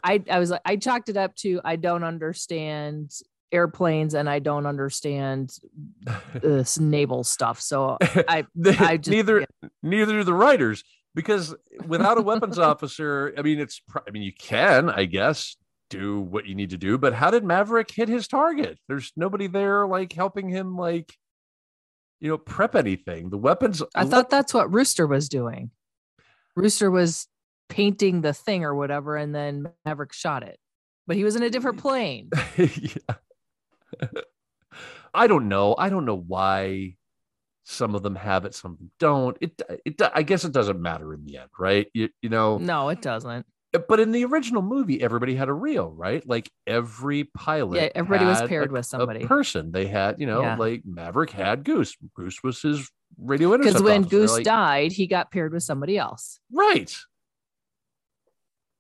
[0.04, 3.12] I I was like I chalked it up to I don't understand
[3.52, 5.56] airplanes and I don't understand
[6.34, 7.60] this naval stuff.
[7.62, 8.46] So I
[8.80, 9.46] I just neither
[9.84, 10.84] neither do the writers
[11.16, 11.56] because
[11.86, 15.56] without a weapons officer, I mean, it's I mean, you can, I guess,
[15.90, 18.78] do what you need to do, but how did Maverick hit his target?
[18.88, 21.14] There's nobody there like helping him, like
[22.20, 23.30] you know, prep anything.
[23.30, 23.82] The weapons.
[23.96, 25.72] I thought that's what Rooster was doing.
[26.56, 27.28] Rooster was
[27.70, 30.58] painting the thing or whatever, and then Maverick shot it.
[31.06, 32.30] But he was in a different plane.
[32.58, 33.16] yeah.
[35.14, 35.76] I don't know.
[35.78, 36.96] I don't know why
[37.64, 39.38] some of them have it, some of them don't.
[39.42, 41.88] It, it, I guess it doesn't matter in the end, right?
[41.94, 43.46] You, you know, No, it doesn't.
[43.90, 46.26] but in the original movie, everybody had a RIO, right?
[46.28, 49.24] Like every pilot, Yeah, everybody was paired a- with somebody.
[49.24, 49.72] A person.
[49.72, 50.56] They had, you know, Yeah.
[50.58, 51.96] like Maverick had Goose.
[52.16, 53.74] Goose was his radio intercept.
[53.78, 56.40] Because when officer, Goose like- died, he got paired with somebody else.
[56.52, 56.96] right?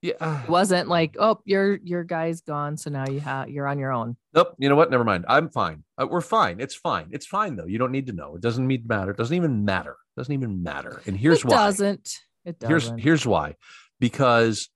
[0.08, 0.43] Yeah.
[0.43, 3.91] It wasn't like, oh, your your guy's gone, so now you have you're on your
[3.91, 4.15] own.
[4.34, 4.56] Nope.
[4.58, 4.89] You know what?
[4.89, 5.26] Never mind.
[5.28, 5.84] I'm fine.
[6.02, 6.60] Uh, we're fine.
[6.60, 7.10] It's fine.
[7.12, 7.65] It's fine though.
[7.65, 8.36] You don't need to know.
[8.36, 9.12] It doesn't need matter.
[9.12, 9.91] It doesn't even matter.
[10.15, 11.02] It doesn't even matter.
[11.06, 11.56] And here's it why.
[11.56, 12.20] doesn't.
[12.46, 13.00] It Here's doesn't.
[13.00, 13.56] here's why.
[14.00, 14.70] Because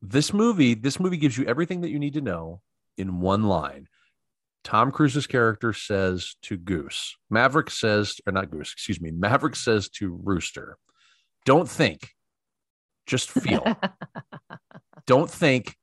[0.00, 2.60] this movie, this movie gives you everything that you need to know
[2.96, 3.88] in one line.
[4.62, 9.88] Tom Cruise's character says to Goose, Maverick says, or not Goose, excuse me, Maverick says
[9.90, 10.78] to Rooster,
[11.44, 12.10] don't think,
[13.06, 13.76] just feel.
[15.06, 15.76] don't think.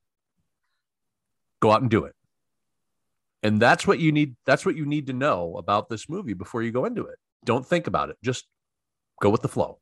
[1.62, 2.16] Go out and do it.
[3.44, 6.62] And that's what you need that's what you need to know about this movie before
[6.62, 7.18] you go into it.
[7.44, 8.18] Don't think about it.
[8.24, 8.46] Just
[9.22, 9.80] go with the flow.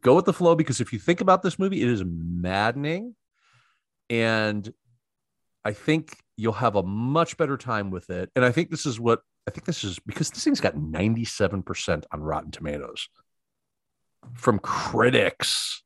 [0.00, 3.14] Go with the flow because if you think about this movie it is maddening.
[4.10, 4.72] And
[5.64, 8.30] i think you'll have a much better time with it.
[8.34, 12.04] And i think this is what i think this is because this thing's got 97%
[12.12, 13.08] on rotten tomatoes
[14.34, 15.82] from critics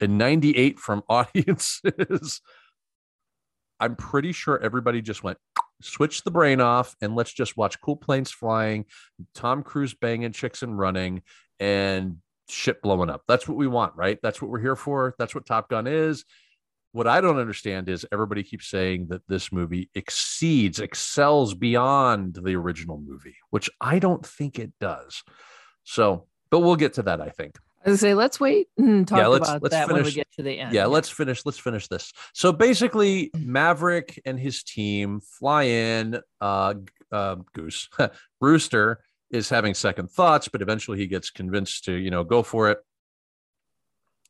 [0.00, 2.40] and 98 from audiences.
[3.80, 5.38] I'm pretty sure everybody just went
[5.80, 8.84] switch the brain off and let's just watch cool planes flying,
[9.34, 11.22] Tom Cruise banging chicks and running,
[11.60, 12.16] and
[12.48, 13.22] shit blowing up.
[13.28, 14.18] That's what we want, right?
[14.22, 15.14] That's what we're here for.
[15.18, 16.24] That's what Top Gun is.
[16.92, 22.56] What I don't understand is everybody keeps saying that this movie exceeds, excels beyond the
[22.56, 25.22] original movie, which I don't think it does.
[25.84, 27.56] So, but we'll get to that, I think.
[27.96, 30.58] Say, let's wait and talk Yeah, let's- about let's that when we get to the
[30.58, 30.72] end.
[30.74, 36.74] yeah let's finish let's finish this so basically maverick and his team fly in uh,
[37.12, 37.88] uh goose
[38.40, 42.70] rooster is having second thoughts but eventually he gets convinced to you know go for
[42.70, 42.78] it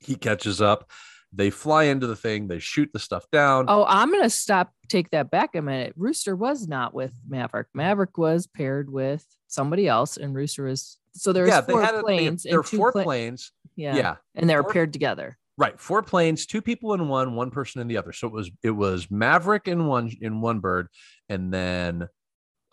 [0.01, 0.91] he catches up
[1.33, 4.73] they fly into the thing they shoot the stuff down Oh, I'm gonna stop.
[4.89, 5.93] Take that back a minute.
[5.95, 7.67] Rooster was not with Maverick.
[7.75, 10.98] Maverick was paired with somebody else, and Rooster was.
[11.15, 12.43] So there's yeah four they a, planes.
[12.45, 13.97] there were and two four pla- planes Yeah.
[13.97, 15.39] yeah and they're four- paired together.
[15.57, 18.51] right four planes two people in one one person in the other so it was
[18.63, 20.89] it was maverick in one in one bird
[21.29, 22.09] and then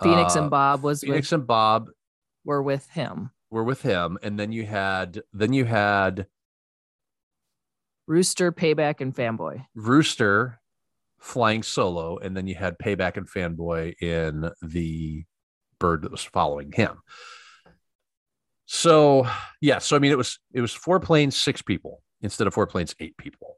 [0.03, 1.89] Phoenix uh, and Bob was phoenix with, and bob
[2.43, 3.31] were with him.
[3.49, 6.27] were with him and then you had then you had
[8.07, 9.65] Rooster, Payback, and Fanboy.
[9.73, 10.59] rooster
[11.19, 15.23] flying solo and then you had payback and fanboy in the
[15.79, 16.99] bird that was following him
[18.65, 19.27] so
[19.61, 22.67] yeah so i mean it was it was four planes six people instead of four
[22.67, 23.57] planes eight people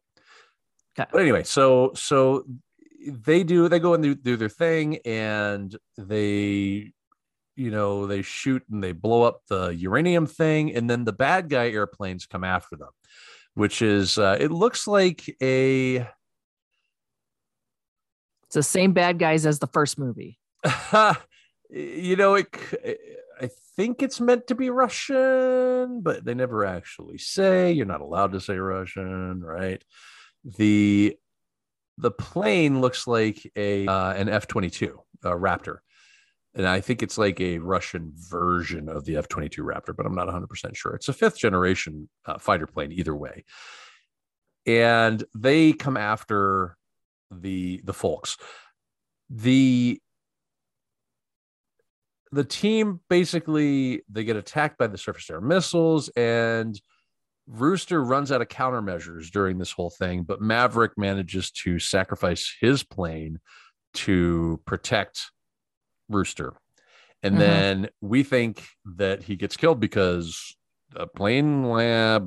[1.00, 1.08] Okay.
[1.12, 2.44] but anyway so so
[3.08, 6.92] they do they go and do, do their thing and they
[7.56, 11.50] you know they shoot and they blow up the uranium thing and then the bad
[11.50, 12.90] guy airplanes come after them
[13.54, 15.98] which is uh, it looks like a
[18.46, 20.40] It's the same bad guys as the first movie.
[21.70, 22.48] you know it
[23.78, 27.72] think it's meant to be russian but they never actually say.
[27.72, 29.82] You're not allowed to say russian right?
[30.44, 31.16] The
[31.98, 34.94] the plane looks like a uh, an f-22
[35.24, 35.78] a raptor.
[36.56, 40.28] And i think it's like a russian version of the f-22 raptor but i'm not
[40.28, 40.96] 100% sure.
[40.96, 43.46] It's a fifth generation uh, fighter plane either way.
[44.66, 46.76] And they come after
[47.32, 48.38] the the folks.
[49.30, 50.02] The
[52.32, 56.82] the team basically they get attacked by the surface air missiles and
[57.48, 62.84] rooster runs out of countermeasures during this whole thing but maverick manages to sacrifice his
[62.84, 63.40] plane
[63.94, 65.32] to protect
[66.10, 66.54] rooster
[67.24, 67.40] and Mhm.
[67.40, 68.64] then we think
[68.98, 70.56] that he gets killed because
[70.92, 71.64] the plane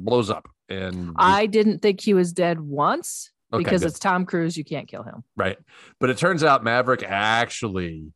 [0.03, 3.89] blows up and I didn't think he was dead once Okay, because good.
[3.89, 4.57] it's Tom Cruise.
[4.57, 5.25] You can't kill him.
[5.37, 5.59] Right.
[5.99, 8.13] But it turns out Maverick actually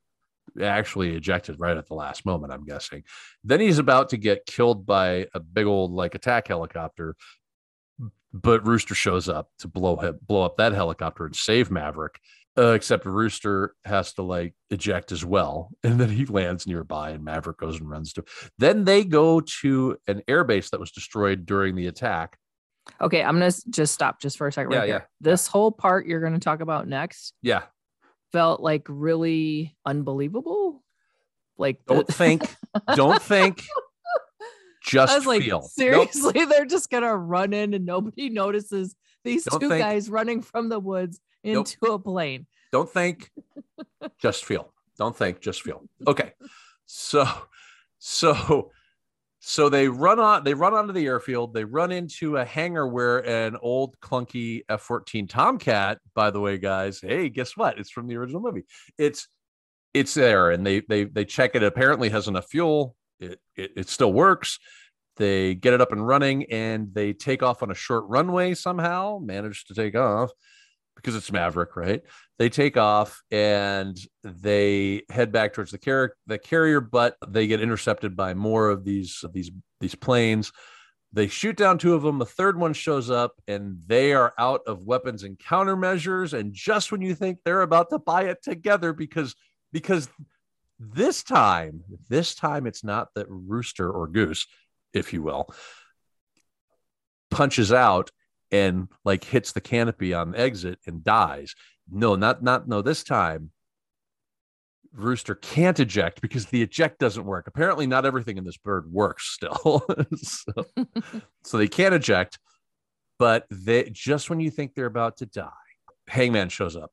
[0.60, 3.02] actually ejected right at the last moment, I'm guessing.
[3.42, 7.16] Then he's about to get killed by a big old like attack helicopter,
[8.32, 12.18] but Rooster shows up to blow him, blow up that helicopter and save Maverick.
[12.56, 17.24] Uh, except Rooster has to like eject as well, and then he lands nearby, and
[17.24, 18.24] Maverick goes and runs to.
[18.58, 22.36] Then they go to an airbase that was destroyed during the attack.
[23.00, 24.70] Okay, I'm gonna just stop just for a second.
[24.70, 24.94] Right Yeah, here.
[24.94, 27.62] yeah, This whole part you're gonna talk about next Yeah,
[28.34, 30.82] felt like really unbelievable.
[31.56, 32.42] Like don't think,
[32.96, 33.62] don't think,
[34.84, 35.60] just like, feel.
[35.60, 35.70] Nope.
[35.70, 39.80] seriously, they're just gonna run in and nobody notices these Don't two think.
[39.80, 41.68] guys running from the woods Nope.
[41.80, 42.46] into a plane.
[42.72, 43.30] don't think
[44.18, 46.32] just feel don't think just feel okay
[46.86, 47.24] so
[47.98, 48.70] so
[49.46, 53.18] so they run on they run onto the airfield they run into a hangar where
[53.18, 57.78] an old clunky f-14 tomcat by the way guys hey guess what?
[57.78, 58.64] It's from the original movie.
[58.96, 59.28] It's
[59.92, 62.96] it's there and they they they check it apparently has enough fuel.
[63.20, 64.58] It it, it still works.
[65.18, 69.18] They get it up and running and they take off on a short runway somehow
[69.22, 70.30] manage to take off
[70.96, 72.02] because it's Maverick, right?
[72.38, 77.60] They take off and they head back towards the car- the carrier, but they get
[77.60, 80.52] intercepted by more of these these these planes.
[81.12, 82.18] They shoot down two of them.
[82.18, 86.32] The third one shows up, and they are out of weapons and countermeasures.
[86.32, 89.34] And just when you think they're about to buy it together, because
[89.72, 90.08] because
[90.78, 94.46] this time, this time it's not that rooster or goose,
[94.92, 95.54] if you will,
[97.30, 98.10] punches out
[98.54, 101.54] and like hits the canopy on the exit and dies.
[101.90, 102.82] No, not not no.
[102.82, 103.50] This time,
[104.92, 107.46] Rooster can't eject because the eject doesn't work.
[107.46, 109.84] Apparently, not everything in this bird works still.
[110.16, 110.52] so,
[111.44, 112.38] so they can't eject.
[113.18, 115.50] But they just when you think they're about to die,
[116.08, 116.92] Hangman shows up.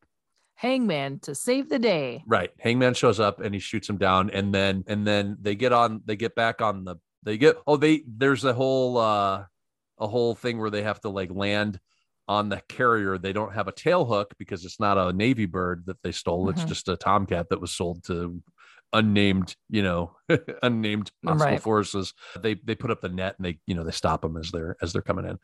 [0.55, 2.23] Hangman to save the day.
[2.27, 2.51] Right.
[2.59, 4.29] Hangman shows up and he shoots him down.
[4.29, 7.77] And then and then they get on, they get back on the they get oh,
[7.77, 9.45] they there's a whole uh
[10.01, 11.79] a whole thing where they have to like land
[12.27, 13.17] on the carrier.
[13.17, 16.49] They don't have a tail hook because it's not a Navy bird that they stole.
[16.49, 16.65] It's Mhm.
[16.65, 18.41] just a tomcat that was sold to
[18.93, 20.15] unnamed, you know,
[20.63, 21.63] unnamed hostile Right.
[21.63, 22.13] forces.
[22.41, 24.75] They they put up the net and they, you know, they stop them as they're
[24.81, 25.37] as they're coming in.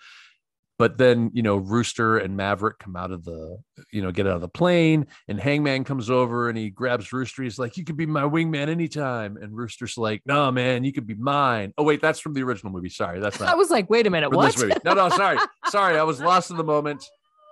[0.80, 3.57] But then, you know, Rooster and Maverick come out of the,
[3.91, 7.41] you know, get out of the plane, and Hangman comes over and he grabs Rooster.
[7.41, 11.07] He's like, "You could be my wingman anytime." And Rooster's like, "No, man, you could
[11.07, 12.89] be mine." Oh wait, that's from the original movie.
[12.89, 14.55] Sorry, that's not I was like, wait a minute, what?
[14.57, 14.73] movie.
[14.86, 17.03] No, no, sorry, sorry, I was lost in the moment.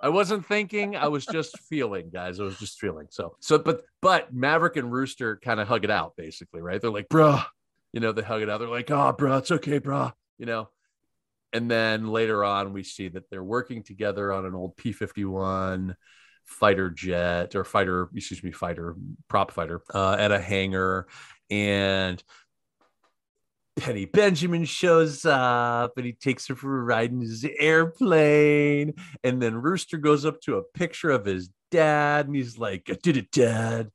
[0.04, 0.96] I wasn't thinking.
[0.96, 2.40] I was just feeling, guys.
[2.40, 3.08] I was just feeling.
[3.10, 6.80] So, so, but, but Maverick and Rooster kind of hug it out, basically, right?
[6.80, 7.44] They're like, "Bruh,"
[7.92, 8.60] you know, they hug it out.
[8.60, 10.70] They're like, "Oh, bruh, it's okay, bruh," you know.
[11.54, 15.96] And then later on, we see that they're working together on an old P 51
[16.46, 18.96] fighter jet or fighter, excuse me, fighter,
[19.28, 21.08] prop fighter uh, at a hangar.
[21.50, 22.22] And
[23.78, 28.94] Penny Benjamin shows up and he takes her for a ride in his airplane.
[29.24, 32.98] And then Rooster goes up to a picture of his dad and he's like, I
[33.02, 33.92] did it, dad.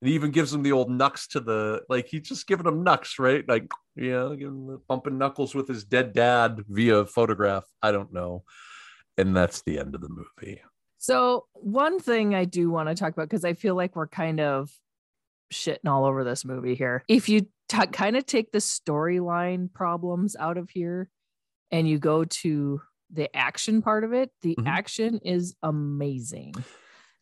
[0.00, 2.84] And he even gives him the old knucks to the like he's just giving him
[2.84, 3.44] knucks, right?
[3.48, 7.64] Like, you know, giving him the bumping knuckles with his dead dad via photograph.
[7.82, 8.44] I don't know.
[9.16, 10.60] And that's the end of the movie.
[10.98, 14.40] So one thing I do want to talk about because I feel like we're kind
[14.40, 14.70] of
[15.52, 17.02] shitting all over this movie here.
[17.08, 21.10] If you t- kind of take the storyline problems out of here
[21.72, 22.80] and you go to
[23.12, 24.66] the action part of it, the Mhm.
[24.68, 26.54] action is amazing.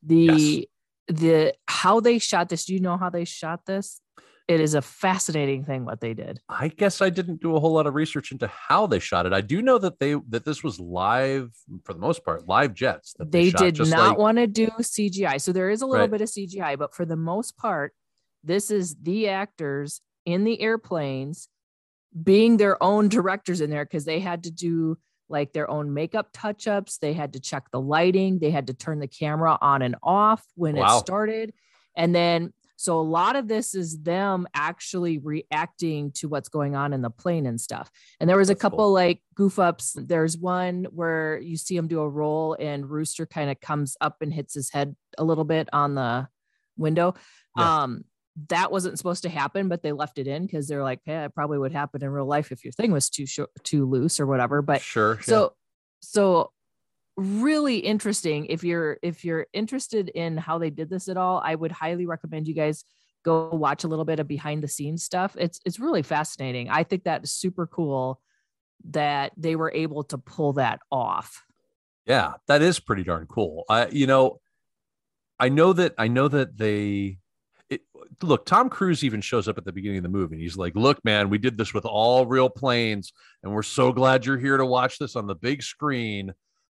[0.03, 0.69] The
[1.09, 4.01] the how they shot this, do you know how they shot this?
[4.49, 6.39] It is a fascinating thing what they did.
[6.49, 9.33] I guess I didn't do a whole lot of research into how they shot it.
[9.33, 11.51] I do know that they that this was live
[11.85, 13.15] for the most part, live jets.
[13.19, 15.39] That they shot, did not like- want to do CGI.
[15.41, 16.11] So there is a little Right.
[16.13, 17.93] bit of CGI, but for the most part,
[18.45, 21.49] this is the actors in the airplanes
[22.23, 24.97] being their own directors in there because they had to do
[25.29, 26.99] like their own makeup touch ups.
[26.99, 28.39] They had to check the lighting.
[28.39, 30.97] They had to turn the camera on and off when Wow.
[30.97, 31.53] it started.
[31.97, 36.93] And then, so a lot of this is them actually reacting to what's going on
[36.93, 37.91] in the plane and stuff.
[38.21, 38.71] And there was a That's cool.
[38.71, 39.97] couple like goof ups.
[39.99, 44.21] There's one where you see him do a roll and Rooster kind of comes up
[44.21, 46.29] and hits his head a little bit on the
[46.77, 47.15] window.
[47.57, 47.85] Yeah.
[47.85, 48.05] Um,
[48.49, 51.35] that wasn't supposed to happen, but they left it in because they're like, yeah, it
[51.35, 54.27] probably would happen in real life if your thing was too short, too loose or
[54.27, 54.63] whatever.
[54.63, 55.15] But sure.
[55.15, 55.23] yeah.
[55.23, 55.53] so
[56.01, 56.53] so
[57.17, 61.55] really interesting if you're if you're interested in how they did this at all i
[61.55, 62.85] would highly recommend you guys
[63.25, 66.83] go watch a little bit of behind the scenes stuff it's it's really fascinating i
[66.83, 68.21] think that is super cool
[68.85, 71.43] that they were able to pull that off
[72.07, 73.65] Yeah, that is pretty darn cool.
[73.69, 74.41] I you know,
[75.41, 77.19] I know that I know that they
[77.69, 77.83] it,
[78.23, 80.35] look, Tom Cruise even shows up at the beginning of the movie.
[80.37, 83.13] And he's like, "Look, man, we did this with all real planes,
[83.43, 86.33] and we're so glad you're here to watch this on the big screen."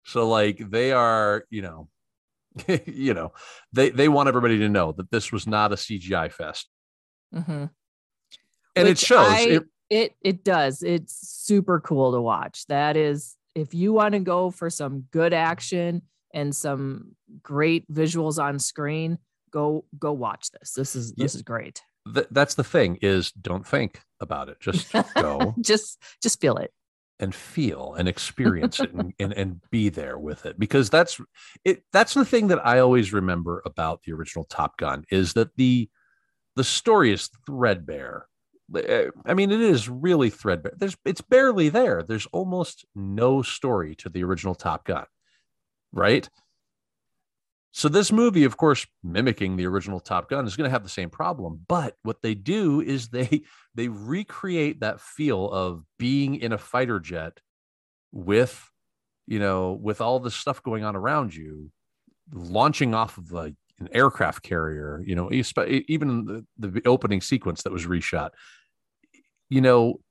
[0.05, 1.89] So, like, they are, you know,
[2.85, 3.33] you know,
[3.73, 6.67] they they want everybody to know that this was not a CGI fest,
[7.35, 7.65] Mm-hmm.
[8.75, 9.27] and it shows.
[9.29, 10.83] I- it, It it does.
[10.83, 11.15] It's
[11.45, 12.65] super cool to watch.
[12.67, 18.37] That is, if you want to go for some good action and some great visuals
[18.43, 19.17] on screen,
[19.51, 20.73] go go watch this.
[20.73, 21.81] This is this is great.
[22.13, 24.59] th- that's the thing is don't think about it.
[24.59, 26.71] Just go just just feel it.
[27.19, 31.19] and feel and experience it and, and and be there with it because that's
[31.65, 35.53] it that's the thing that i always remember about the original top gun is that
[35.57, 35.89] the
[36.55, 38.25] the story is threadbare
[38.73, 43.95] Uh, i mean it is really threadbare there's it's barely there there's almost no story
[43.95, 45.05] to the original top gun
[45.91, 46.29] right
[47.79, 50.89] so this movie of course mimicking the original top gun is going to have the
[50.89, 53.43] same problem but what they do is they
[53.75, 57.39] they recreate that feel of being in a fighter jet
[58.11, 58.69] with
[59.27, 61.71] you know with all the stuff going on around you
[62.33, 67.71] launching off of like an aircraft carrier you know even the, the opening sequence that
[67.71, 68.31] was reshot.
[69.47, 70.01] You know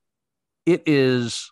[0.65, 1.51] it is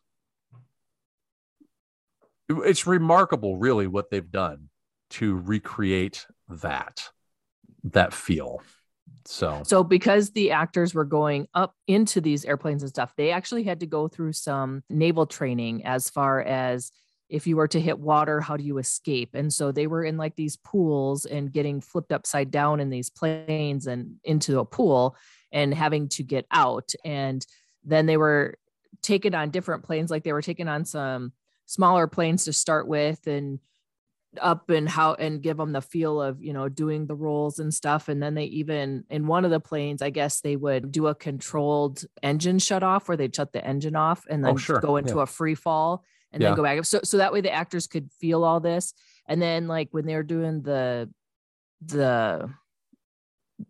[2.50, 4.70] it's remarkable really what they've done
[5.10, 7.10] to recreate that
[7.84, 8.62] that feel
[9.26, 13.64] so So because the actors were going up into these airplanes and stuff, they actually
[13.64, 16.92] had to go through some naval training as far as
[17.30, 19.32] if you were to hit water, how do you escape?
[19.34, 23.10] And so they were in like these pools and getting flipped upside down in these
[23.10, 25.18] planes and into a pool
[25.52, 26.94] and having to get out.
[27.04, 27.46] And
[27.84, 28.58] then they were
[29.02, 31.34] taken on different planes, like they were taken on some
[31.66, 33.60] smaller planes to start with and
[34.42, 37.74] up and how and give them the feel of you know doing the rolls and
[37.74, 41.08] stuff and then they even in one of the planes i guess they would do
[41.08, 44.80] a controlled engine shut off where they'd shut the engine off and Oh, then sure.
[44.80, 45.24] go into Yeah.
[45.24, 46.50] a free fall and Yeah.
[46.50, 48.94] then go back so so that way the actors could feel all this
[49.28, 51.10] and then like when they're doing the
[51.86, 52.50] the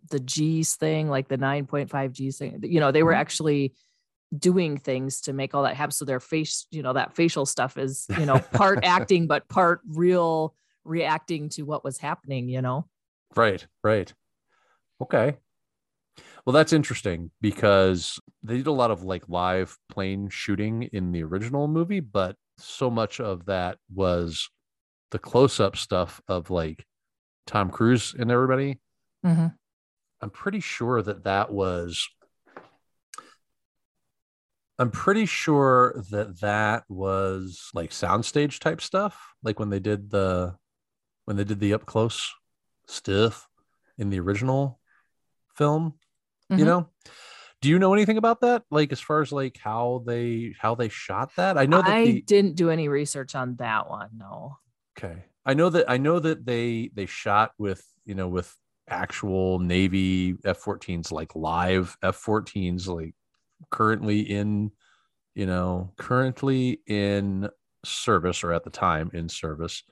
[0.10, 3.18] the g's thing like the 9.5 g's thing you know they were Mhm.
[3.18, 3.74] actually
[4.38, 7.78] doing things to make all that happen so their face you know that facial stuff
[7.78, 10.54] is you know part acting but part real
[10.84, 12.86] reacting to what was happening you know
[13.36, 14.12] Right, right.
[15.02, 15.38] Okay.
[16.46, 21.24] Well, that's interesting because they did a lot of like live plane shooting in the
[21.24, 24.50] original movie, but so much of that was
[25.12, 26.86] the close up stuff of like
[27.46, 28.80] Tom Cruise and everybody.
[29.26, 29.56] Mhm.
[30.22, 32.08] I'm pretty sure that that was.
[34.80, 40.56] I'm pretty sure that that was like soundstage type stuff, like when they did the
[41.26, 42.34] when they did the up close
[42.88, 43.48] stuff
[43.98, 44.80] in the original
[45.56, 45.96] film.
[46.50, 46.66] You Mhm.
[46.66, 46.90] know,
[47.62, 48.64] do you know anything about that?
[48.70, 51.58] Like as far as like how they how they shot that?
[51.58, 54.58] I know that i the, didn't do any research on that one no
[54.98, 55.26] Okay.
[55.46, 58.54] I know that I know that they they shot with, you know, with
[58.90, 63.14] actual Navy F-14s like live F-14s like
[63.72, 64.72] currently in,
[65.36, 67.50] you know, currently in
[67.86, 69.84] service or at the time in service.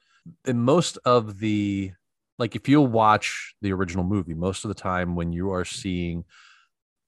[0.45, 1.91] And most of the
[2.38, 6.26] like if you'll watch the original movie, most of the time when you are seeing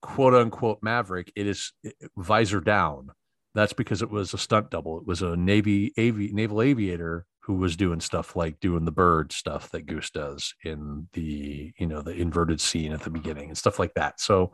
[0.02, 1.74] quote unquote Maverick, it is
[2.16, 3.12] visor down
[3.58, 5.00] that's because it was a stunt double.
[5.00, 9.32] It was a Navy avi- naval aviator who was doing stuff like doing the bird
[9.32, 13.58] stuff that Goose does in the you know the inverted scene at the beginning and
[13.58, 14.22] stuff like that.
[14.22, 14.54] So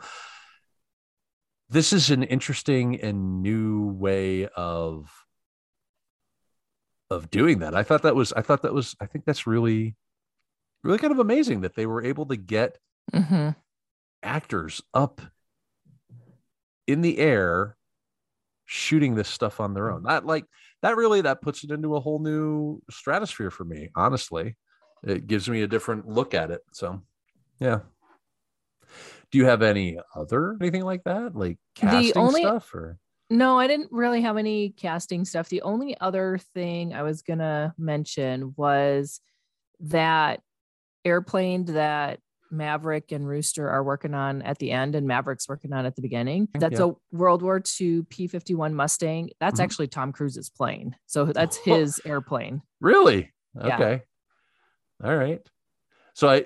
[1.73, 5.11] this is an interesting and new way of
[7.09, 7.75] of doing that.
[7.75, 9.95] I thought that was I thought that was I think that's really
[10.83, 12.77] really kind of amazing that they were able to get
[13.13, 13.55] Mhm.
[14.21, 15.19] actors up
[16.87, 17.75] in the air
[18.65, 20.45] shooting this stuff on their own that like
[20.81, 24.55] that really that puts it into a whole new stratosphere for me honestly
[25.03, 27.01] it gives me a different look at it so
[27.59, 27.79] yeah
[29.33, 32.97] do you have any other anything like that like casting only- stuff or
[33.29, 37.73] no i didn't really have any casting stuff the only other thing i was gonna
[37.77, 39.19] mention was
[39.79, 40.39] that
[41.03, 42.19] airplane that
[42.51, 46.03] Maverick and Rooster are working on at the end, and Maverick's working on at the
[46.03, 46.47] beginning.
[46.53, 46.91] That's Yeah.
[46.91, 49.31] a World War II P 51 Mustang.
[49.39, 49.63] That's Mhm.
[49.63, 50.95] actually Tom Cruise's plane.
[51.07, 52.61] So that's his airplane.
[52.79, 53.75] really Yeah.
[53.75, 54.03] okay
[55.03, 55.41] all right
[56.13, 56.45] so i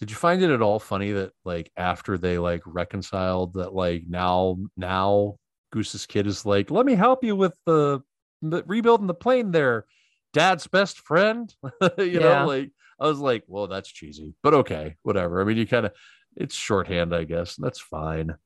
[0.00, 4.04] did you find it at all funny that like after they like reconciled that like
[4.08, 5.36] now now
[5.72, 8.00] goose's kid is like let me help you with the,
[8.42, 9.84] the rebuilding the plane there
[10.32, 11.54] dad's best friend
[11.98, 12.40] you Yeah.
[12.42, 15.86] know like i was like well that's cheesy but okay whatever i mean you kind
[15.86, 15.92] of
[16.36, 17.58] it's shorthand, I guess.
[17.58, 18.36] and That's fine.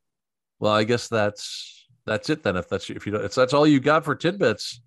[0.59, 2.57] Well, I guess that's that's it then.
[2.57, 4.81] If that's if you don't, if that's all you got for tidbits,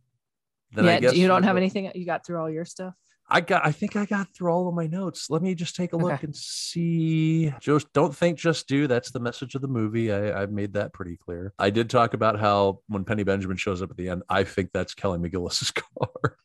[0.71, 1.91] then yeah, I guess you don't have anything.
[1.93, 2.95] You got through all your stuff.
[3.29, 3.65] I got.
[3.65, 5.29] I think I got through all of my notes.
[5.29, 6.27] Let me just take a look Okay.
[6.27, 7.53] and see.
[7.59, 8.87] Just don't think, just do.
[8.87, 10.13] That's the message of the movie.
[10.13, 11.53] I, I've made that pretty clear.
[11.59, 14.71] I did talk about how when Penny Benjamin shows up at the end, I think
[14.73, 16.37] that's Kelly McGillis's car,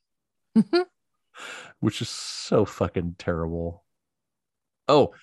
[0.58, 0.82] mm-hmm.
[1.78, 3.84] which is so fucking terrible.
[4.88, 5.14] Oh,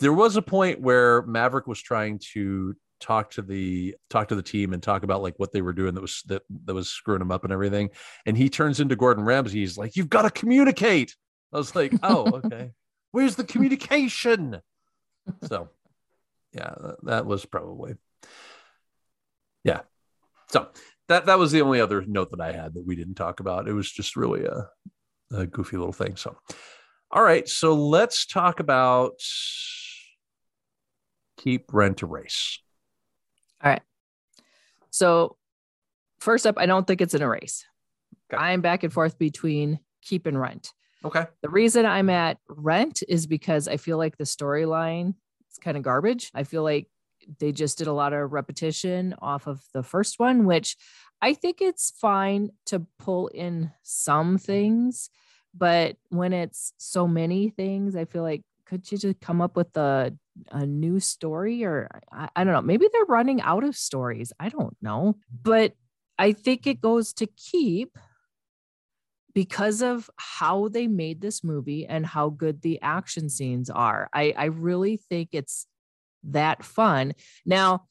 [0.00, 4.42] there was a point where Maverick was trying to talk to the talk to the
[4.42, 7.20] team and talk about like what they were doing that was that that was screwing
[7.20, 7.90] them up and everything.
[8.26, 9.60] And he turns into Gordon Ramsay.
[9.60, 11.14] He's like you've got to communicate.
[11.52, 12.72] I was like oh okay.
[13.12, 14.60] Where's the communication?
[15.44, 15.68] So
[16.52, 17.94] yeah that, was probably
[19.64, 19.80] yeah.
[20.48, 20.68] So
[21.08, 23.68] that that was the only other note that I had that we didn't talk about.
[23.68, 24.68] It was just really a,
[25.32, 26.36] a goofy little thing so.
[27.10, 29.14] All right so let's talk about
[31.38, 32.02] keep rent
[33.62, 33.80] erase
[34.90, 35.36] So,
[36.20, 37.64] first up, I don't think it's an erase.
[38.32, 38.42] Okay.
[38.42, 40.72] I'm back and forth between keep and rent.
[41.04, 45.14] okay The reason I'm at rent is because I feel like the storyline
[45.50, 46.30] is kind of garbage.
[46.34, 46.88] I feel like
[47.38, 50.76] they just did a lot of repetition off of the first one, which
[51.20, 55.10] I think it's fine to pull in some things,
[55.54, 59.76] but when it's so many things, I feel like could you just come up with
[59.76, 60.14] a
[60.50, 64.48] a new story or I, I don't know maybe they're running out of stories i
[64.48, 65.74] don't know but
[66.18, 67.96] i think it goes to keep
[69.38, 74.08] because of how they made this movie and how good the action scenes are.
[74.12, 75.68] I i really think it's
[76.24, 77.14] that fun.
[77.46, 77.84] Now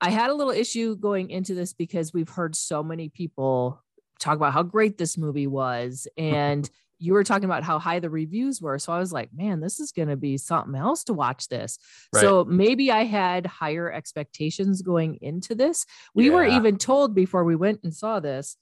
[0.00, 3.82] i had a little issue going into this because we've heard so many people
[4.18, 8.08] talk about how great this movie was and you were talking about how high the
[8.10, 11.12] reviews were so i was like man this is going to be something else to
[11.12, 11.78] watch this
[12.14, 15.84] so maybe I had higher expectations going into this.
[16.14, 18.56] We were even told before we went and saw this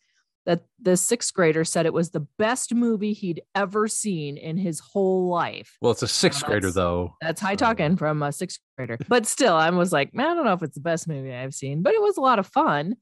[0.47, 4.80] that the sixth grader said it was the best movie he'd ever seen in his
[4.80, 5.76] whole life.
[5.80, 8.99] well it's a sixth Well, grader though That's high So- talking from a sixth grader.
[9.09, 11.55] But still, I was like, man, I don't know if it's the best movie I've
[11.55, 12.97] seen, but it was a lot of fun.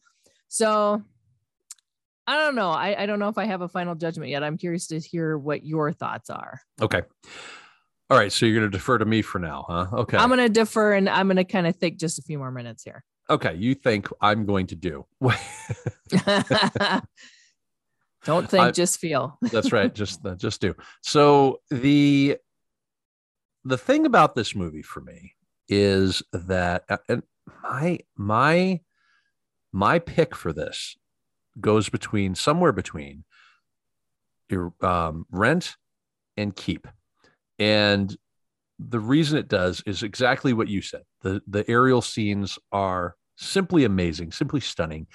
[0.49, 1.03] So
[2.33, 2.71] I don't know.
[2.71, 4.43] I, I don't know if I have a final judgment yet.
[4.43, 6.63] I'm curious to hear what your thoughts are.
[6.81, 7.03] Okay.
[8.09, 8.33] All right.
[8.33, 9.87] So you're going to defer to me for now, huh?
[9.93, 10.17] Okay.
[10.17, 12.51] I'm going to defer and I'm going to kind of think just a few more
[12.51, 13.05] minutes here.
[13.29, 13.55] okay.
[13.55, 15.05] You think I'm going to do.
[18.25, 19.37] Don't think, I- just feel.
[19.43, 19.93] That's right.
[20.03, 20.75] Just uh, just do.
[21.03, 22.39] So the
[23.65, 25.35] the thing about this movie for me
[25.69, 27.25] is that uh, and
[27.63, 28.81] my my
[29.73, 30.97] my pick for this
[31.61, 33.25] goes between somewhere between
[34.49, 35.77] your um, rent
[36.37, 36.87] and keep.
[37.59, 38.15] And
[38.79, 41.03] the reason it does is exactly what you said.
[41.23, 45.07] The the aerial scenes are simply amazing simply stunning.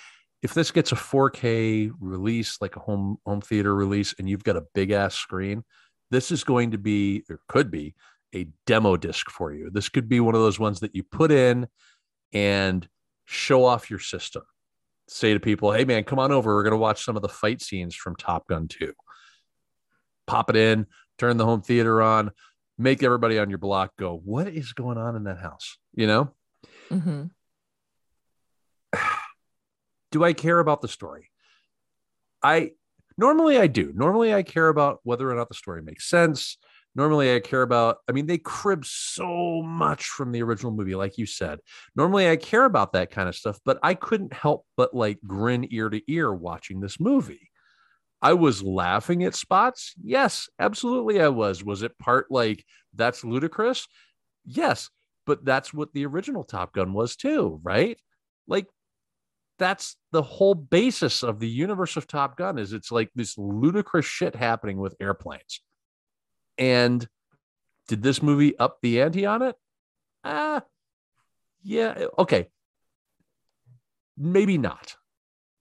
[0.42, 4.56] If this gets a 4k release like a home home theater release and you've got
[4.56, 5.64] a big ass screen
[6.12, 7.96] this is going to be or could be
[8.36, 9.70] a demo disc for you.
[9.72, 11.68] This could be one of those ones that you put in
[12.34, 12.88] and
[13.26, 14.44] show off your system
[15.08, 17.30] say to people hey man come on over we're going to watch some of the
[17.30, 18.94] fight scenes from top gun 2
[20.26, 20.86] pop it in
[21.18, 22.32] turn the home theater on
[22.78, 26.32] make everybody on your block go what is going on in that house you know
[26.90, 27.32] Mhm.
[30.12, 31.30] do I care about the story?
[32.42, 32.72] I
[33.18, 33.92] normally I do.
[33.96, 36.58] Normally I care about whether or not the story makes sense.
[36.98, 41.20] Normally I care about, I mean, they crib so much from the original movie, like
[41.20, 41.60] you said.
[41.96, 45.68] Normally I care about that kind of stuff, but I couldn't help but like grin
[45.70, 47.52] ear to ear watching this movie.
[48.20, 49.94] I was laughing at spots.
[50.04, 51.64] Yes, absolutely I was.
[51.64, 53.88] Was it part like that's ludicrous?
[54.44, 54.90] Yes,
[55.28, 58.00] but that's what the original Top Gun was too, right?
[58.48, 58.66] Like
[59.60, 64.06] that's the whole basis of the universe of Top Gun is it's like this ludicrous
[64.06, 65.62] shit happening with airplanes.
[66.58, 67.08] And
[67.88, 69.56] did this movie up the ante on it?
[70.24, 70.64] Ah,
[71.64, 72.48] yeah, okay.
[74.18, 74.96] Maybe not.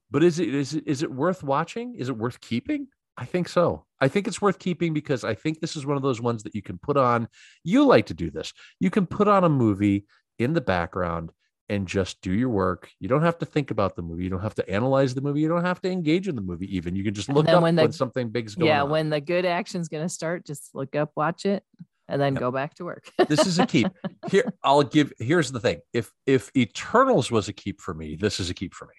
[0.09, 1.95] But is it is it is it worth watching?
[1.95, 2.87] Is it worth keeping?
[3.17, 3.85] I think so.
[3.99, 6.53] I think it's worth keeping because I think this is one of those ones that
[6.55, 7.27] you can put on.
[7.63, 8.53] You like to do this.
[8.79, 10.05] You can put on a movie
[10.37, 11.31] in the background
[11.69, 12.89] and just do your work.
[12.99, 14.23] You don't have to think about the movie.
[14.23, 15.41] You don't have to analyze the movie.
[15.41, 16.73] You don't have to engage in the movie.
[16.75, 18.89] Even you can just look up when when, something big's going Yeah, on.
[18.89, 21.63] when the good action's going to start, just look up, watch it,
[22.07, 22.39] and then Yep.
[22.39, 23.09] go back to work.
[23.27, 23.89] this is a keep.
[24.29, 25.11] Here, I'll give.
[25.19, 25.81] Here's the thing.
[25.93, 28.93] If if Eternals was a keep for me, this is a keep for me.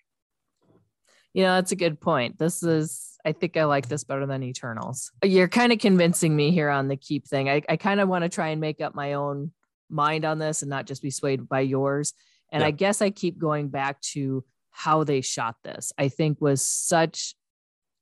[1.35, 2.39] You know, that's a good point.
[2.39, 5.13] This is, I think I like this better than Eternals.
[5.23, 7.49] You're kind of convincing me here on the keep thing.
[7.49, 9.53] I, I kind of want to try and make up my own
[9.91, 12.15] mind on this and not just be swayed by yours.
[12.53, 12.69] And Yeah.
[12.69, 15.93] I guess I keep going back to how they shot this.
[15.99, 17.35] I think was such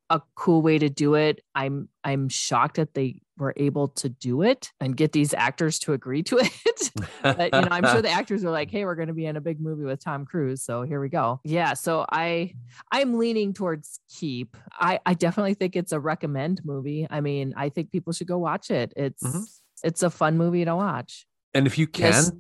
[0.09, 1.41] a cool way to do it.
[1.55, 5.93] I'm I'm shocked that they were able to do it and get these actors to
[5.95, 6.91] agree to it.
[7.23, 9.37] but you know, I'm sure the actors were like, "Hey, we're going to be in
[9.37, 12.55] a big movie with Tom Cruise, so here we go." Yeah, so I
[12.93, 14.57] I'm leaning towards keep.
[14.73, 17.07] I I definitely think it's a recommend movie.
[17.11, 18.93] I mean, I think people should go watch it.
[18.97, 19.43] It's Mhm.
[19.83, 21.27] it's a fun movie to watch.
[21.53, 22.33] and if you can, Yes,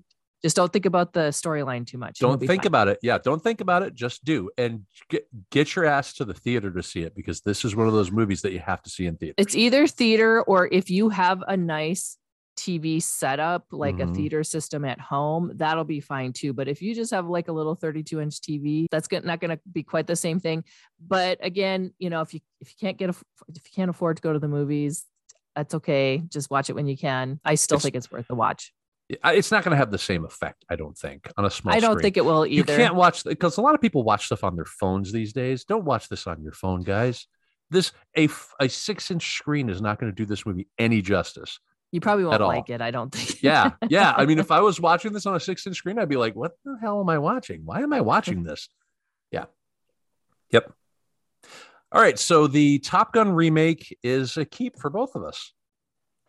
[0.43, 2.19] Just don't think about the storyline too much.
[2.19, 2.67] don't think fine.
[2.67, 2.99] about it.
[3.03, 3.95] Yeah, don't think about it.
[3.95, 7.65] Just do and get get your ass to the theater to see it because this
[7.65, 9.35] is one of those movies that you have to see in theater.
[9.39, 12.19] It's either theater or if you have a nice
[12.57, 14.11] TV setup, like Mhm.
[14.13, 16.55] a theater system at home, that'll be fine too.
[16.55, 19.61] But if you just have like a little 32 inch TV, that's not going to
[19.71, 20.65] be quite the same thing.
[20.99, 23.15] But again, you know, if you if you can't get a,
[23.49, 25.05] if you can't afford to go to the movies,
[25.55, 26.23] that's okay.
[26.29, 27.41] Just watch it when you can.
[27.45, 28.73] I still It's- think it's worth the watch.
[29.09, 31.73] It's not going to have the same effect, I don't think, on a small.
[31.73, 31.85] Screen.
[31.85, 32.03] I don't screen.
[32.03, 32.73] think it will either.
[32.73, 35.65] you can't watch because a lot of people watch stuff on their phones these days.
[35.65, 37.27] Don't watch this on your phone, guys.
[37.71, 38.29] This a
[38.61, 41.61] a six inch screen is not going to do this movie any justice.
[41.93, 42.81] you probably won't like it.
[42.81, 43.43] I don't think.
[43.43, 44.13] Yeah, yeah.
[44.17, 46.35] I mean, if I was watching this on a six inch screen, I'd be like,
[46.35, 47.63] "What the hell am I watching?
[47.65, 48.69] Why am I watching this?"
[49.31, 49.45] Yeah.
[50.51, 50.73] Yep.
[51.93, 52.19] All right.
[52.19, 55.53] So the Top Gun remake is a keep for both of us.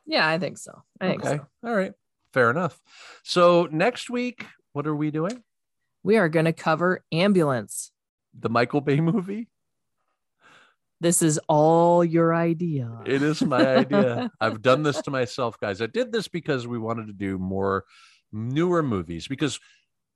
[0.06, 0.84] yeah, I think so.
[1.02, 1.38] I think okay.
[1.38, 1.70] so.
[1.70, 1.94] All right.
[2.34, 2.80] Fair enough.
[3.24, 5.44] So next week, what are we doing?
[6.04, 7.92] We are going to cover ambulance.
[8.38, 9.50] The Michael Bay movie.
[11.00, 12.92] This is all your idea.
[13.06, 14.32] It is my idea.
[14.42, 15.82] I've done this to myself, guys.
[15.82, 17.86] I did this because we wanted to do more
[18.32, 19.60] newer movies because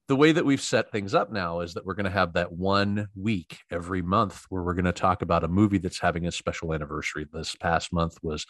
[0.07, 2.51] the way that we've set things up now is that we're going to have that
[2.51, 6.31] one week every month where we're going to talk about a movie that's having a
[6.31, 7.27] special anniversary.
[7.31, 8.45] This past month was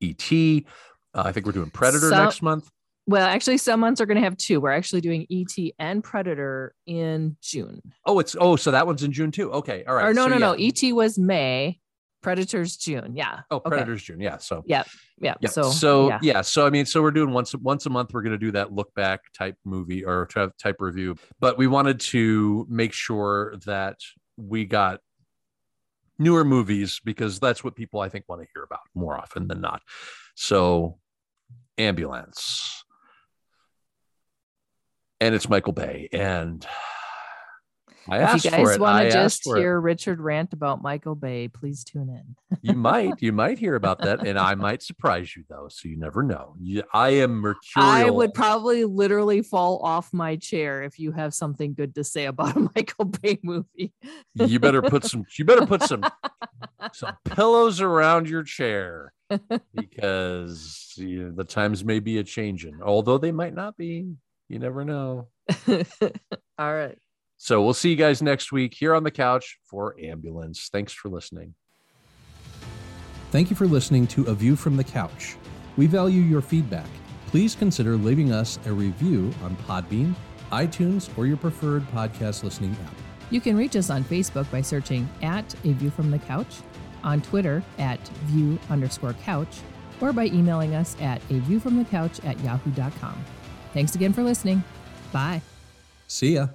[0.00, 0.66] E.T.
[1.14, 2.68] Uh, I think we're doing Predator So- next month.
[3.08, 4.60] Well, actually, some months are going to have two.
[4.60, 7.80] We're actually doing ET and Predator in June.
[8.04, 9.52] Oh, it's oh, so that one's in June too.
[9.52, 10.06] Okay, all right.
[10.06, 10.52] or no, So, no, no.
[10.58, 11.80] ET was May.
[12.22, 13.14] Predator's June.
[13.14, 13.40] Yeah.
[13.52, 13.70] Oh, Okay.
[13.70, 14.20] Predator's June.
[14.20, 14.38] Yeah.
[14.38, 14.82] So Yeah.
[15.18, 15.34] Yeah.
[15.40, 15.48] Yeah.
[15.48, 16.18] So, So, yeah.
[16.22, 16.40] yeah.
[16.40, 18.12] So I mean, so we're doing once once a month.
[18.12, 21.14] We're going to do that look back type movie or type review.
[21.38, 23.98] But we wanted to make sure that
[24.36, 24.98] we got
[26.18, 29.60] newer movies because that's what people I think want to hear about more often than
[29.60, 29.82] not.
[30.34, 30.98] So,
[31.78, 32.84] ambulance,
[35.20, 36.66] and it's Michael Bay, and
[38.08, 39.60] I if you guys want to just for it.
[39.60, 42.58] hear Richard rant about Michael Bay, please tune in.
[42.62, 45.66] You might, you might hear about that, and I might surprise you though.
[45.68, 46.54] So you never know.
[46.60, 47.90] You, I am mercurial.
[47.90, 52.26] I would probably literally fall off my chair if you have something good to say
[52.26, 53.92] about a Michael Bay movie.
[54.34, 55.24] you better put some.
[55.36, 56.04] You better put some
[56.92, 59.12] some pillows around your chair
[59.74, 62.80] because you know, the times may be a changing.
[62.82, 64.14] Although they might not be.
[64.48, 65.28] You never know.
[66.58, 66.96] All right.
[67.38, 70.68] So we'll see you guys next week here on the couch for ambulance.
[70.72, 71.54] Thanks for listening.
[73.30, 75.36] Thank you for listening to A View from the Couch.
[75.76, 76.86] We value your feedback.
[77.26, 80.14] Please consider leaving us a review on Podbean,
[80.52, 82.94] iTunes, or your preferred podcast listening app.
[83.30, 86.58] You can reach us on Facebook by searching at A View from the Couch,
[87.02, 89.60] on Twitter at view underscore couch,
[90.00, 93.24] or by emailing us at a view from the couch at yahoo.com.
[93.76, 94.64] Thanks again for listening.
[95.12, 95.42] Bye.
[96.08, 96.48] See ya.